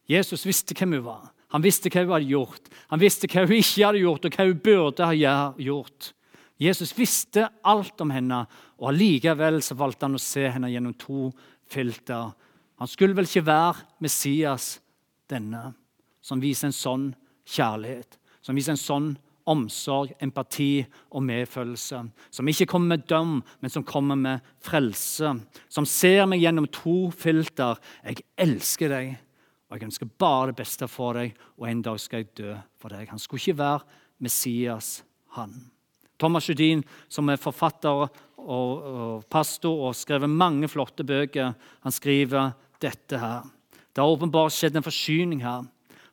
Jesus 0.07 0.45
visste 0.47 0.75
hvem 0.77 0.97
hun 0.97 1.07
var. 1.07 1.25
Han 1.55 1.63
visste 1.63 1.91
hva 1.91 2.03
hun 2.03 2.15
hadde 2.15 2.31
gjort. 2.31 2.69
Han 2.91 3.01
visste 3.01 3.29
hva 3.31 3.45
hun 3.45 3.55
ikke 3.55 3.85
hadde 3.85 4.03
gjort, 4.03 4.25
og 4.27 4.35
hva 4.35 4.47
hun 4.49 4.63
burde 4.63 5.07
ha 5.07 5.35
gjort. 5.61 6.11
Jesus 6.57 6.91
visste 6.97 7.45
alt 7.67 8.01
om 8.01 8.11
henne, 8.11 8.41
og 8.81 8.89
allikevel 8.91 9.61
valgte 9.77 10.07
han 10.07 10.17
å 10.17 10.21
se 10.21 10.47
henne 10.49 10.71
gjennom 10.73 10.95
to 10.97 11.29
filter. 11.69 12.33
Han 12.81 12.89
skulle 12.89 13.15
vel 13.17 13.29
ikke 13.29 13.45
være 13.45 13.85
Messias, 14.03 14.77
denne, 15.31 15.71
som 16.21 16.41
viser 16.43 16.69
en 16.69 16.75
sånn 16.75 17.07
kjærlighet, 17.47 18.17
som 18.43 18.57
viser 18.57 18.75
en 18.75 18.81
sånn 18.81 19.09
omsorg, 19.47 20.11
empati 20.23 20.81
og 21.15 21.23
medfølelse. 21.23 22.01
Som 22.35 22.49
ikke 22.51 22.67
kommer 22.67 22.97
med 22.97 23.05
døm, 23.07 23.37
men 23.61 23.71
som 23.71 23.85
kommer 23.87 24.19
med 24.19 24.43
frelse. 24.63 25.31
Som 25.71 25.87
ser 25.87 26.25
meg 26.27 26.43
gjennom 26.43 26.67
to 26.73 26.97
filter. 27.15 27.79
Jeg 28.03 28.25
elsker 28.43 28.91
deg, 28.91 29.15
og 29.67 29.77
jeg 29.77 29.87
ønsker 29.87 30.11
bare 30.19 30.51
det 30.51 30.59
beste 30.59 30.89
for 30.91 31.19
deg, 31.19 31.33
og 31.55 31.69
en 31.69 31.83
dag 31.85 31.99
skal 32.03 32.23
jeg 32.23 32.33
dø 32.41 32.53
for 32.79 32.91
deg. 32.91 33.07
Han 33.11 33.23
skulle 33.23 33.43
ikke 33.43 33.61
være 33.61 34.03
Messias, 34.23 35.01
han. 35.37 35.55
Thomas 36.17 36.47
Judin, 36.49 36.81
som 37.07 37.29
er 37.29 37.39
forfatter 37.39 38.07
og, 38.07 38.23
pastor 39.29 39.89
og 39.89 39.95
skrevet 39.97 40.31
mange 40.31 40.69
flotte 40.71 41.03
bøker, 41.07 41.53
han 41.83 41.93
skriver 41.93 42.55
dette 42.81 43.19
her. 43.19 43.45
Det 43.97 44.03
har 44.03 44.13
åpenbart 44.13 44.53
skjedd 44.53 44.75
en 44.77 44.85
forsyning 44.85 45.39
her. 45.41 45.63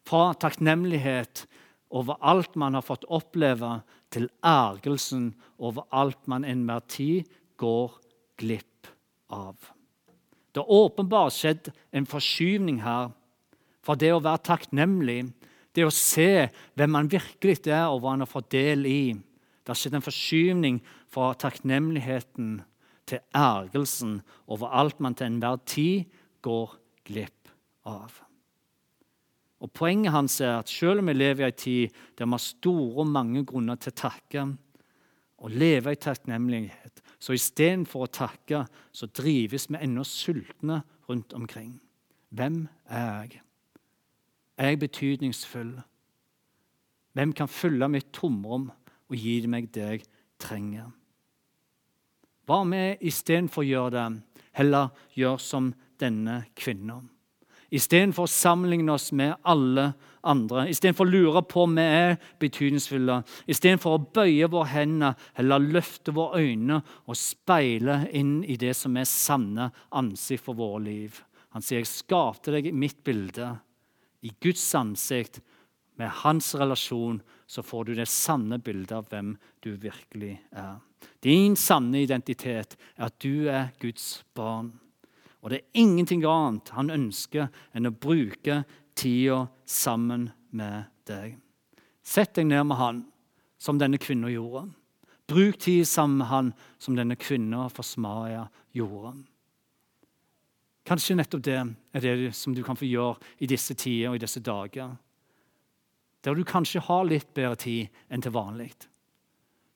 Fra 0.08 0.30
takknemlighet 0.40 1.42
over 1.92 2.16
alt 2.24 2.54
man 2.56 2.72
har 2.78 2.84
fått 2.86 3.04
oppleve, 3.12 3.82
til 4.08 4.30
ergelsen 4.40 5.34
over 5.58 5.84
alt 5.92 6.22
man 6.30 6.46
enhver 6.48 6.80
tid 6.88 7.28
går 7.60 7.92
glipp 8.40 8.88
av. 9.28 9.58
Det 10.54 10.62
har 10.62 10.72
åpenbart 10.72 11.36
skjedd 11.36 11.68
en 11.92 12.08
forskyvning 12.08 12.80
her 12.86 13.12
fra 13.84 13.98
det 14.00 14.14
å 14.16 14.22
være 14.24 14.46
takknemlig, 14.48 15.18
det 15.76 15.84
å 15.84 15.92
se 15.92 16.48
hvem 16.78 16.96
man 16.96 17.12
virkelig 17.12 17.66
er, 17.66 17.90
og 17.90 18.00
hva 18.00 18.14
man 18.14 18.24
har 18.24 18.32
fått 18.32 18.52
del 18.56 18.88
i. 18.88 19.12
Det 19.12 19.74
har 19.74 19.82
skjedd 19.82 20.00
en 20.00 20.08
forskyvning 20.08 20.80
fra 21.12 21.34
takknemligheten 21.36 22.60
til 23.04 23.24
ergelsen 23.36 24.22
over 24.48 24.72
alt 24.72 25.04
man 25.04 25.18
til 25.18 25.34
enhver 25.34 25.60
tid 25.68 26.08
går 26.40 26.78
glipp 27.04 27.43
av. 27.88 28.20
Og 29.64 29.70
Poenget 29.72 30.12
hans 30.12 30.40
er 30.44 30.58
at 30.58 30.68
selv 30.68 31.00
om 31.00 31.08
vi 31.08 31.14
lever 31.16 31.46
i 31.46 31.52
en 31.52 31.56
tid 31.56 31.94
der 32.18 32.26
vi 32.26 32.36
har 32.36 32.42
store 32.42 33.04
og 33.04 33.08
mange 33.08 33.44
grunner 33.48 33.80
til 33.80 33.94
å 33.94 34.00
takke, 34.02 34.44
og 35.44 35.50
leve 35.50 35.92
i 35.92 36.00
takknemlighet, 36.00 37.02
så 37.20 37.34
istedenfor 37.36 38.06
å 38.06 38.12
takke, 38.12 38.62
så 38.92 39.08
drives 39.12 39.66
vi 39.68 39.80
ennå 39.82 40.04
sultne 40.08 40.82
rundt 41.08 41.34
omkring. 41.36 41.74
Hvem 42.34 42.66
er 42.88 43.08
jeg? 43.08 43.40
Er 44.56 44.70
jeg 44.72 44.80
betydningsfull? 44.84 45.72
Hvem 47.14 47.32
kan 47.36 47.50
fylle 47.50 47.88
mitt 47.90 48.12
tomrom 48.14 48.68
og 49.10 49.16
gi 49.16 49.40
meg 49.50 49.70
det 49.74 49.88
jeg 49.88 50.04
trenger? 50.40 50.92
Hva 52.44 52.60
om 52.64 52.74
vi 52.74 52.84
istedenfor 53.08 53.64
å 53.64 53.68
gjøre 53.68 53.92
det, 53.96 54.06
heller 54.60 54.92
gjør 55.16 55.40
som 55.40 55.72
denne 56.00 56.42
kvinnen? 56.56 57.13
Istedenfor 57.74 58.28
å 58.28 58.30
sammenligne 58.30 58.94
oss 58.94 59.08
med 59.16 59.34
alle 59.42 59.88
andre, 60.24 60.68
istedenfor 60.70 61.08
å 61.08 61.10
lure 61.10 61.42
på 61.48 61.64
om 61.66 61.74
vi 61.74 61.84
er 61.84 62.16
betydningsfulle, 62.40 63.18
istedenfor 63.50 63.96
å 63.96 64.02
bøye 64.14 64.48
våre 64.52 64.70
hender, 64.70 65.16
eller 65.38 65.66
løfte 65.74 66.14
våre 66.14 66.44
øyne 66.44 66.80
og 67.04 67.18
speile 67.18 68.04
inn 68.14 68.38
i 68.46 68.56
det 68.60 68.76
som 68.78 68.96
er 68.96 69.08
sanne 69.10 69.70
ansikt 69.90 70.46
for 70.46 70.58
våre 70.58 70.84
liv. 70.86 71.18
Han 71.54 71.62
sier, 71.62 71.78
'Jeg 71.78 71.86
skapte 71.86 72.52
deg 72.52 72.66
i 72.66 72.72
mitt 72.72 73.04
bilde.' 73.04 73.58
I 74.22 74.30
Guds 74.40 74.74
ansikt, 74.74 75.40
med 75.96 76.08
hans 76.08 76.54
relasjon, 76.54 77.22
så 77.46 77.62
får 77.62 77.84
du 77.84 77.94
det 77.94 78.08
sanne 78.08 78.58
bildet 78.58 78.92
av 78.92 79.08
hvem 79.10 79.36
du 79.62 79.76
virkelig 79.76 80.40
er. 80.50 80.80
Din 81.22 81.54
sanne 81.56 82.02
identitet 82.02 82.76
er 82.96 83.04
at 83.06 83.18
du 83.22 83.48
er 83.48 83.70
Guds 83.78 84.24
barn. 84.34 84.72
Og 85.44 85.52
det 85.52 85.58
er 85.60 85.82
ingenting 85.84 86.24
annet 86.24 86.72
han 86.72 86.92
ønsker 86.92 87.50
enn 87.76 87.90
å 87.90 87.92
bruke 87.92 88.62
tida 88.96 89.42
sammen 89.68 90.30
med 90.56 90.88
deg. 91.04 91.36
Sett 92.04 92.32
deg 92.38 92.48
ned 92.48 92.64
med 92.70 92.80
han, 92.80 93.02
som 93.60 93.76
denne 93.80 94.00
kvinna 94.00 94.30
gjorde. 94.32 94.70
Bruk 95.28 95.58
tid 95.60 95.84
sammen 95.88 96.22
med 96.22 96.30
han, 96.30 96.50
som 96.80 96.96
denne 96.96 97.16
kvinna 97.20 97.68
fra 97.72 97.84
Samaria 97.84 98.46
gjorde. 98.76 99.14
Kanskje 100.84 101.16
nettopp 101.16 101.44
det 101.44 101.60
er 101.60 102.04
det 102.04 102.32
som 102.36 102.56
du 102.56 102.62
kan 102.64 102.76
få 102.76 102.88
gjøre 102.88 103.16
i 103.40 103.48
disse 103.48 103.76
tider 103.76 104.10
og 104.10 104.18
i 104.18 104.24
disse 104.24 104.40
dager. 104.44 104.96
Der 106.24 106.36
du 106.36 106.44
kanskje 106.44 106.82
har 106.88 107.04
litt 107.08 107.32
bedre 107.36 107.56
tid 107.60 108.02
enn 108.08 108.24
til 108.24 108.32
vanlig. 108.32 108.72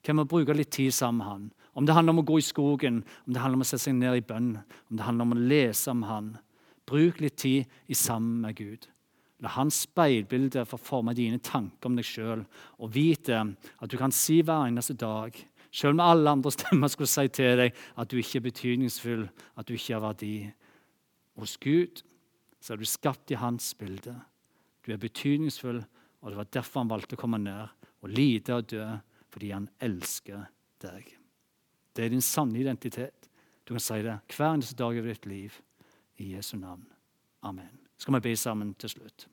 Kan 0.03 0.21
vi 0.21 0.27
bruke 0.31 0.55
litt 0.55 0.71
tid 0.71 0.93
sammen 0.95 1.19
med 1.19 1.27
han? 1.27 1.47
Om 1.79 1.85
det 1.85 1.95
handler 1.95 2.15
om 2.15 2.21
å 2.23 2.27
gå 2.27 2.39
i 2.39 2.45
skogen, 2.45 3.01
om 3.25 3.33
det 3.33 3.41
handler 3.41 3.59
om 3.59 3.65
å 3.65 3.67
sette 3.67 3.85
seg 3.85 3.97
ned 3.97 4.19
i 4.19 4.25
bønn, 4.25 4.53
om 4.89 4.99
det 4.99 5.05
handler 5.05 5.27
om 5.27 5.35
å 5.35 5.43
lese 5.51 5.91
om 5.93 6.05
Han. 6.09 6.31
Bruk 6.89 7.21
litt 7.21 7.37
tid 7.39 7.69
i 7.87 7.95
sammen 7.95 8.41
med 8.43 8.57
Gud. 8.57 8.87
La 9.39 9.53
hans 9.55 9.85
speilbilde 9.85 10.65
få 10.67 10.79
forme 10.81 11.13
dine 11.15 11.39
tanker 11.39 11.87
om 11.87 11.95
deg 11.95 12.07
sjøl, 12.07 12.41
og 12.81 12.91
vite 12.91 13.37
at 13.39 13.91
du 13.91 13.95
kan 13.99 14.11
si 14.11 14.41
hver 14.43 14.67
eneste 14.67 14.97
dag, 14.99 15.35
sjøl 15.71 15.95
om 15.95 16.03
alle 16.03 16.33
andre 16.35 16.51
stemmer 16.57 16.91
skulle 16.91 17.11
si 17.11 17.27
til 17.31 17.63
deg 17.63 17.83
at 17.95 18.11
du 18.11 18.17
ikke 18.19 18.41
er 18.41 18.47
betydningsfull, 18.49 19.27
at 19.55 19.69
du 19.69 19.77
ikke 19.77 19.95
har 19.95 20.03
verdi. 20.09 20.33
Hos 21.39 21.55
Gud 21.63 22.03
så 22.59 22.73
er 22.73 22.81
du 22.81 22.89
skapt 22.89 23.31
i 23.31 23.39
hans 23.39 23.71
bilde. 23.79 24.17
Du 24.83 24.91
er 24.91 24.99
betydningsfull, 24.99 25.79
og 26.19 26.31
det 26.31 26.41
var 26.41 26.51
derfor 26.51 26.83
han 26.83 26.91
valgte 26.91 27.15
å 27.15 27.21
komme 27.21 27.39
ned 27.39 27.69
og 28.03 28.11
lide 28.11 28.57
og 28.57 28.67
dø, 28.71 28.87
fordi 29.29 29.51
han 29.53 29.69
elsker 29.83 30.47
deg. 30.83 31.15
Det 31.93 32.05
er 32.05 32.13
din 32.13 32.23
sanne 32.23 32.59
identitet. 32.59 33.29
Du 33.65 33.73
kan 33.75 33.83
si 33.83 33.99
det 34.01 34.15
hver 34.33 34.53
eneste 34.53 34.77
dag 34.77 34.97
over 34.97 35.11
ditt 35.11 35.27
liv. 35.29 35.57
I 36.19 36.33
Jesu 36.33 36.57
navn. 36.59 36.83
Amen. 37.47 37.71
Skal 37.97 38.17
vi 38.17 38.25
be 38.27 38.35
sammen 38.35 38.73
til 38.75 38.91
slutt? 38.91 39.27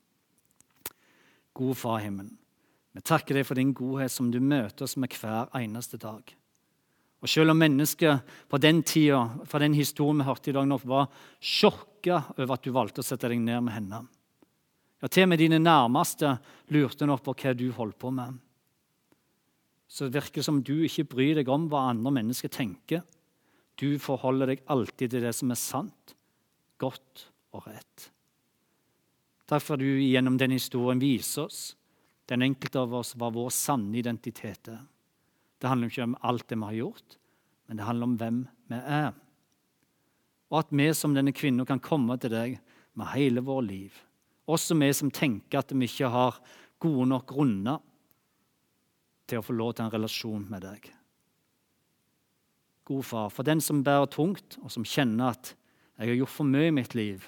Gode 1.57 1.75
Far 1.75 1.99
i 1.99 2.05
himmelen, 2.05 2.37
vi 2.93 3.01
takker 3.01 3.37
deg 3.37 3.45
for 3.47 3.59
din 3.59 3.73
godhet 3.75 4.13
som 4.13 4.29
du 4.31 4.39
møter 4.39 4.85
oss 4.85 4.95
med 4.97 5.13
hver 5.19 5.49
eneste 5.57 5.99
dag. 6.01 6.21
Og 7.21 7.29
Selv 7.29 7.51
om 7.51 7.59
mennesker 7.59 8.19
på 8.49 8.59
den 8.61 8.83
tida, 8.83 9.23
fra 9.45 9.59
den 9.59 9.73
historien 9.73 10.21
vi 10.21 10.27
hørte 10.27 10.51
i 10.51 10.53
dag, 10.53 10.67
nok 10.69 10.85
var 10.85 11.09
sjokka 11.41 12.21
over 12.37 12.53
at 12.53 12.63
du 12.63 12.71
valgte 12.71 13.01
å 13.01 13.07
sette 13.07 13.29
deg 13.29 13.41
ned 13.41 13.65
med 13.65 13.73
henne 13.73 14.03
Ja, 15.01 15.07
Til 15.07 15.25
og 15.25 15.29
med 15.29 15.41
dine 15.41 15.59
nærmeste 15.59 16.37
lurte 16.73 17.05
nok 17.05 17.23
på 17.25 17.35
hva 17.41 17.53
du 17.57 17.71
holdt 17.73 17.97
på 17.99 18.13
med 18.13 18.37
så 19.87 20.09
virker 20.11 20.41
det 20.41 20.47
som 20.47 20.59
du 20.63 20.75
ikke 20.83 21.07
bryr 21.07 21.39
deg 21.39 21.49
om 21.51 21.69
hva 21.71 21.87
andre 21.91 22.11
mennesker 22.19 22.51
tenker. 22.51 23.05
Du 23.79 23.95
forholder 24.01 24.51
deg 24.51 24.63
alltid 24.71 25.13
til 25.13 25.23
det 25.23 25.33
som 25.37 25.53
er 25.53 25.59
sant, 25.61 26.15
godt 26.81 27.27
og 27.55 27.67
rett. 27.69 28.09
Derfor 29.47 29.79
du 29.79 29.87
gjennom 29.87 30.35
den 30.37 30.51
historien 30.57 30.99
viser 30.99 31.47
oss, 31.47 31.61
den 32.27 32.43
enkelte 32.43 32.81
av 32.83 32.95
oss, 32.99 33.13
hva 33.15 33.29
vår 33.31 33.53
sanne 33.55 33.95
identitet. 34.01 34.67
Det 34.67 35.69
handler 35.71 35.87
ikke 35.87 36.09
om 36.09 36.17
alt 36.27 36.49
det 36.49 36.57
vi 36.59 36.67
har 36.67 36.79
gjort, 36.81 37.15
men 37.67 37.79
det 37.79 37.87
handler 37.87 38.09
om 38.09 38.17
hvem 38.19 38.41
vi 38.67 38.81
er. 38.81 39.13
Og 40.51 40.59
at 40.61 40.73
vi 40.75 40.89
som 40.95 41.15
denne 41.15 41.31
kvinnen 41.35 41.67
kan 41.67 41.83
komme 41.83 42.17
til 42.19 42.33
deg 42.33 42.57
med 42.97 43.11
hele 43.13 43.43
vår 43.45 43.63
liv. 43.67 43.95
Også 44.51 44.75
vi 44.79 44.91
som 44.95 45.11
tenker 45.11 45.61
at 45.61 45.71
vi 45.71 45.87
ikke 45.87 46.11
har 46.11 46.39
gode 46.83 47.07
nok 47.11 47.27
grunner 47.31 47.79
til 49.27 49.41
å 49.41 49.45
få 49.45 49.55
lov 49.55 49.75
til 49.75 49.85
en 49.85 49.93
relasjon 49.93 50.45
med 50.49 50.63
deg. 50.63 50.87
God 52.87 53.03
far, 53.03 53.31
for 53.33 53.43
den 53.43 53.59
som 53.63 53.83
bærer 53.83 54.07
tungt, 54.07 54.55
og 54.63 54.71
som 54.71 54.85
kjenner 54.87 55.35
at 55.35 55.51
jeg 55.97 56.07
har 56.13 56.19
gjort 56.21 56.35
for 56.37 56.47
mye 56.47 56.69
i 56.69 56.75
mitt 56.75 56.95
liv, 56.95 57.25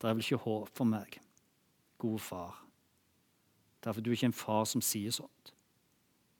det 0.00 0.08
er 0.08 0.16
vel 0.16 0.24
ikke 0.24 0.42
håp 0.42 0.70
for 0.74 0.88
meg. 0.90 1.20
God 2.02 2.18
far. 2.18 2.56
Derfor 3.82 4.00
er 4.00 4.06
du 4.06 4.14
ikke 4.14 4.30
en 4.32 4.34
far 4.34 4.64
som 4.66 4.82
sier 4.82 5.14
sånt, 5.14 5.52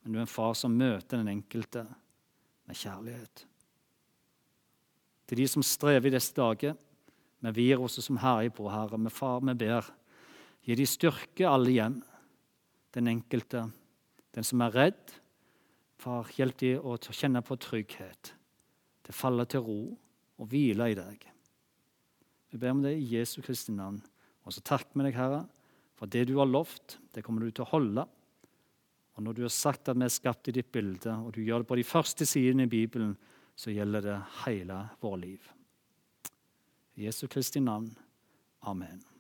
men 0.03 0.15
du 0.15 0.19
er 0.19 0.25
en 0.25 0.31
far 0.31 0.57
som 0.59 0.75
møter 0.75 1.21
den 1.21 1.31
enkelte 1.31 1.85
med 2.67 2.79
kjærlighet. 2.79 3.45
Til 5.31 5.39
de 5.39 5.47
som 5.51 5.63
strever 5.63 6.11
i 6.11 6.15
disse 6.17 6.35
dager 6.35 6.75
med 7.43 7.55
viruset 7.55 8.05
som 8.05 8.19
herjer 8.23 8.51
på, 8.55 8.67
Herre, 8.71 8.99
med 8.99 9.15
far, 9.15 9.39
vi 9.47 9.55
ber, 9.59 9.87
gi 10.67 10.75
de 10.79 10.87
styrke 10.87 11.47
alle 11.47 11.75
hjem, 11.75 12.01
den 12.95 13.11
enkelte 13.11 13.65
den 14.33 14.47
som 14.47 14.63
er 14.65 14.75
redd, 14.75 15.17
far, 16.01 16.31
hjelp 16.37 16.59
dem 16.63 16.87
å 16.87 16.97
kjenne 16.99 17.43
på 17.45 17.59
trygghet, 17.61 18.33
til 19.03 19.15
å 19.15 19.19
falle 19.19 19.47
til 19.51 19.65
ro 19.67 19.81
og 20.41 20.49
hvile 20.51 20.89
i 20.91 20.97
deg. 20.99 21.27
Vi 22.53 22.61
ber 22.61 22.75
om 22.75 22.83
det 22.85 22.97
i 22.99 23.11
Jesu 23.15 23.41
Kristi 23.45 23.73
navn. 23.73 24.01
Og 24.43 24.55
så 24.55 24.63
takk 24.67 24.91
med 24.97 25.07
deg, 25.09 25.17
Herre, 25.17 25.45
for 25.97 26.11
det 26.11 26.27
du 26.29 26.35
har 26.41 26.51
lovt, 26.51 26.99
det 27.15 27.23
kommer 27.25 27.45
du 27.45 27.53
til 27.55 27.65
å 27.65 27.71
holde. 27.71 28.05
Og 29.17 29.25
når 29.25 29.37
du 29.37 29.45
har 29.45 29.55
sagt 29.55 29.89
at 29.89 29.99
vi 29.99 30.09
er 30.09 30.13
skapt 30.13 30.51
i 30.51 30.57
ditt 30.57 30.73
bilde, 30.73 31.15
og 31.15 31.33
du 31.37 31.43
gjør 31.45 31.63
det 31.63 31.71
på 31.71 31.79
de 31.79 31.87
første 31.87 32.27
sidene 32.29 32.67
i 32.67 32.73
Bibelen, 32.73 33.15
så 33.55 33.73
gjelder 33.73 34.09
det 34.09 34.19
hele 34.47 34.83
vårt 35.01 35.23
liv. 35.23 35.49
I 36.97 37.07
Jesu 37.07 37.27
Kristi 37.29 37.61
navn. 37.61 37.93
Amen. 38.69 39.12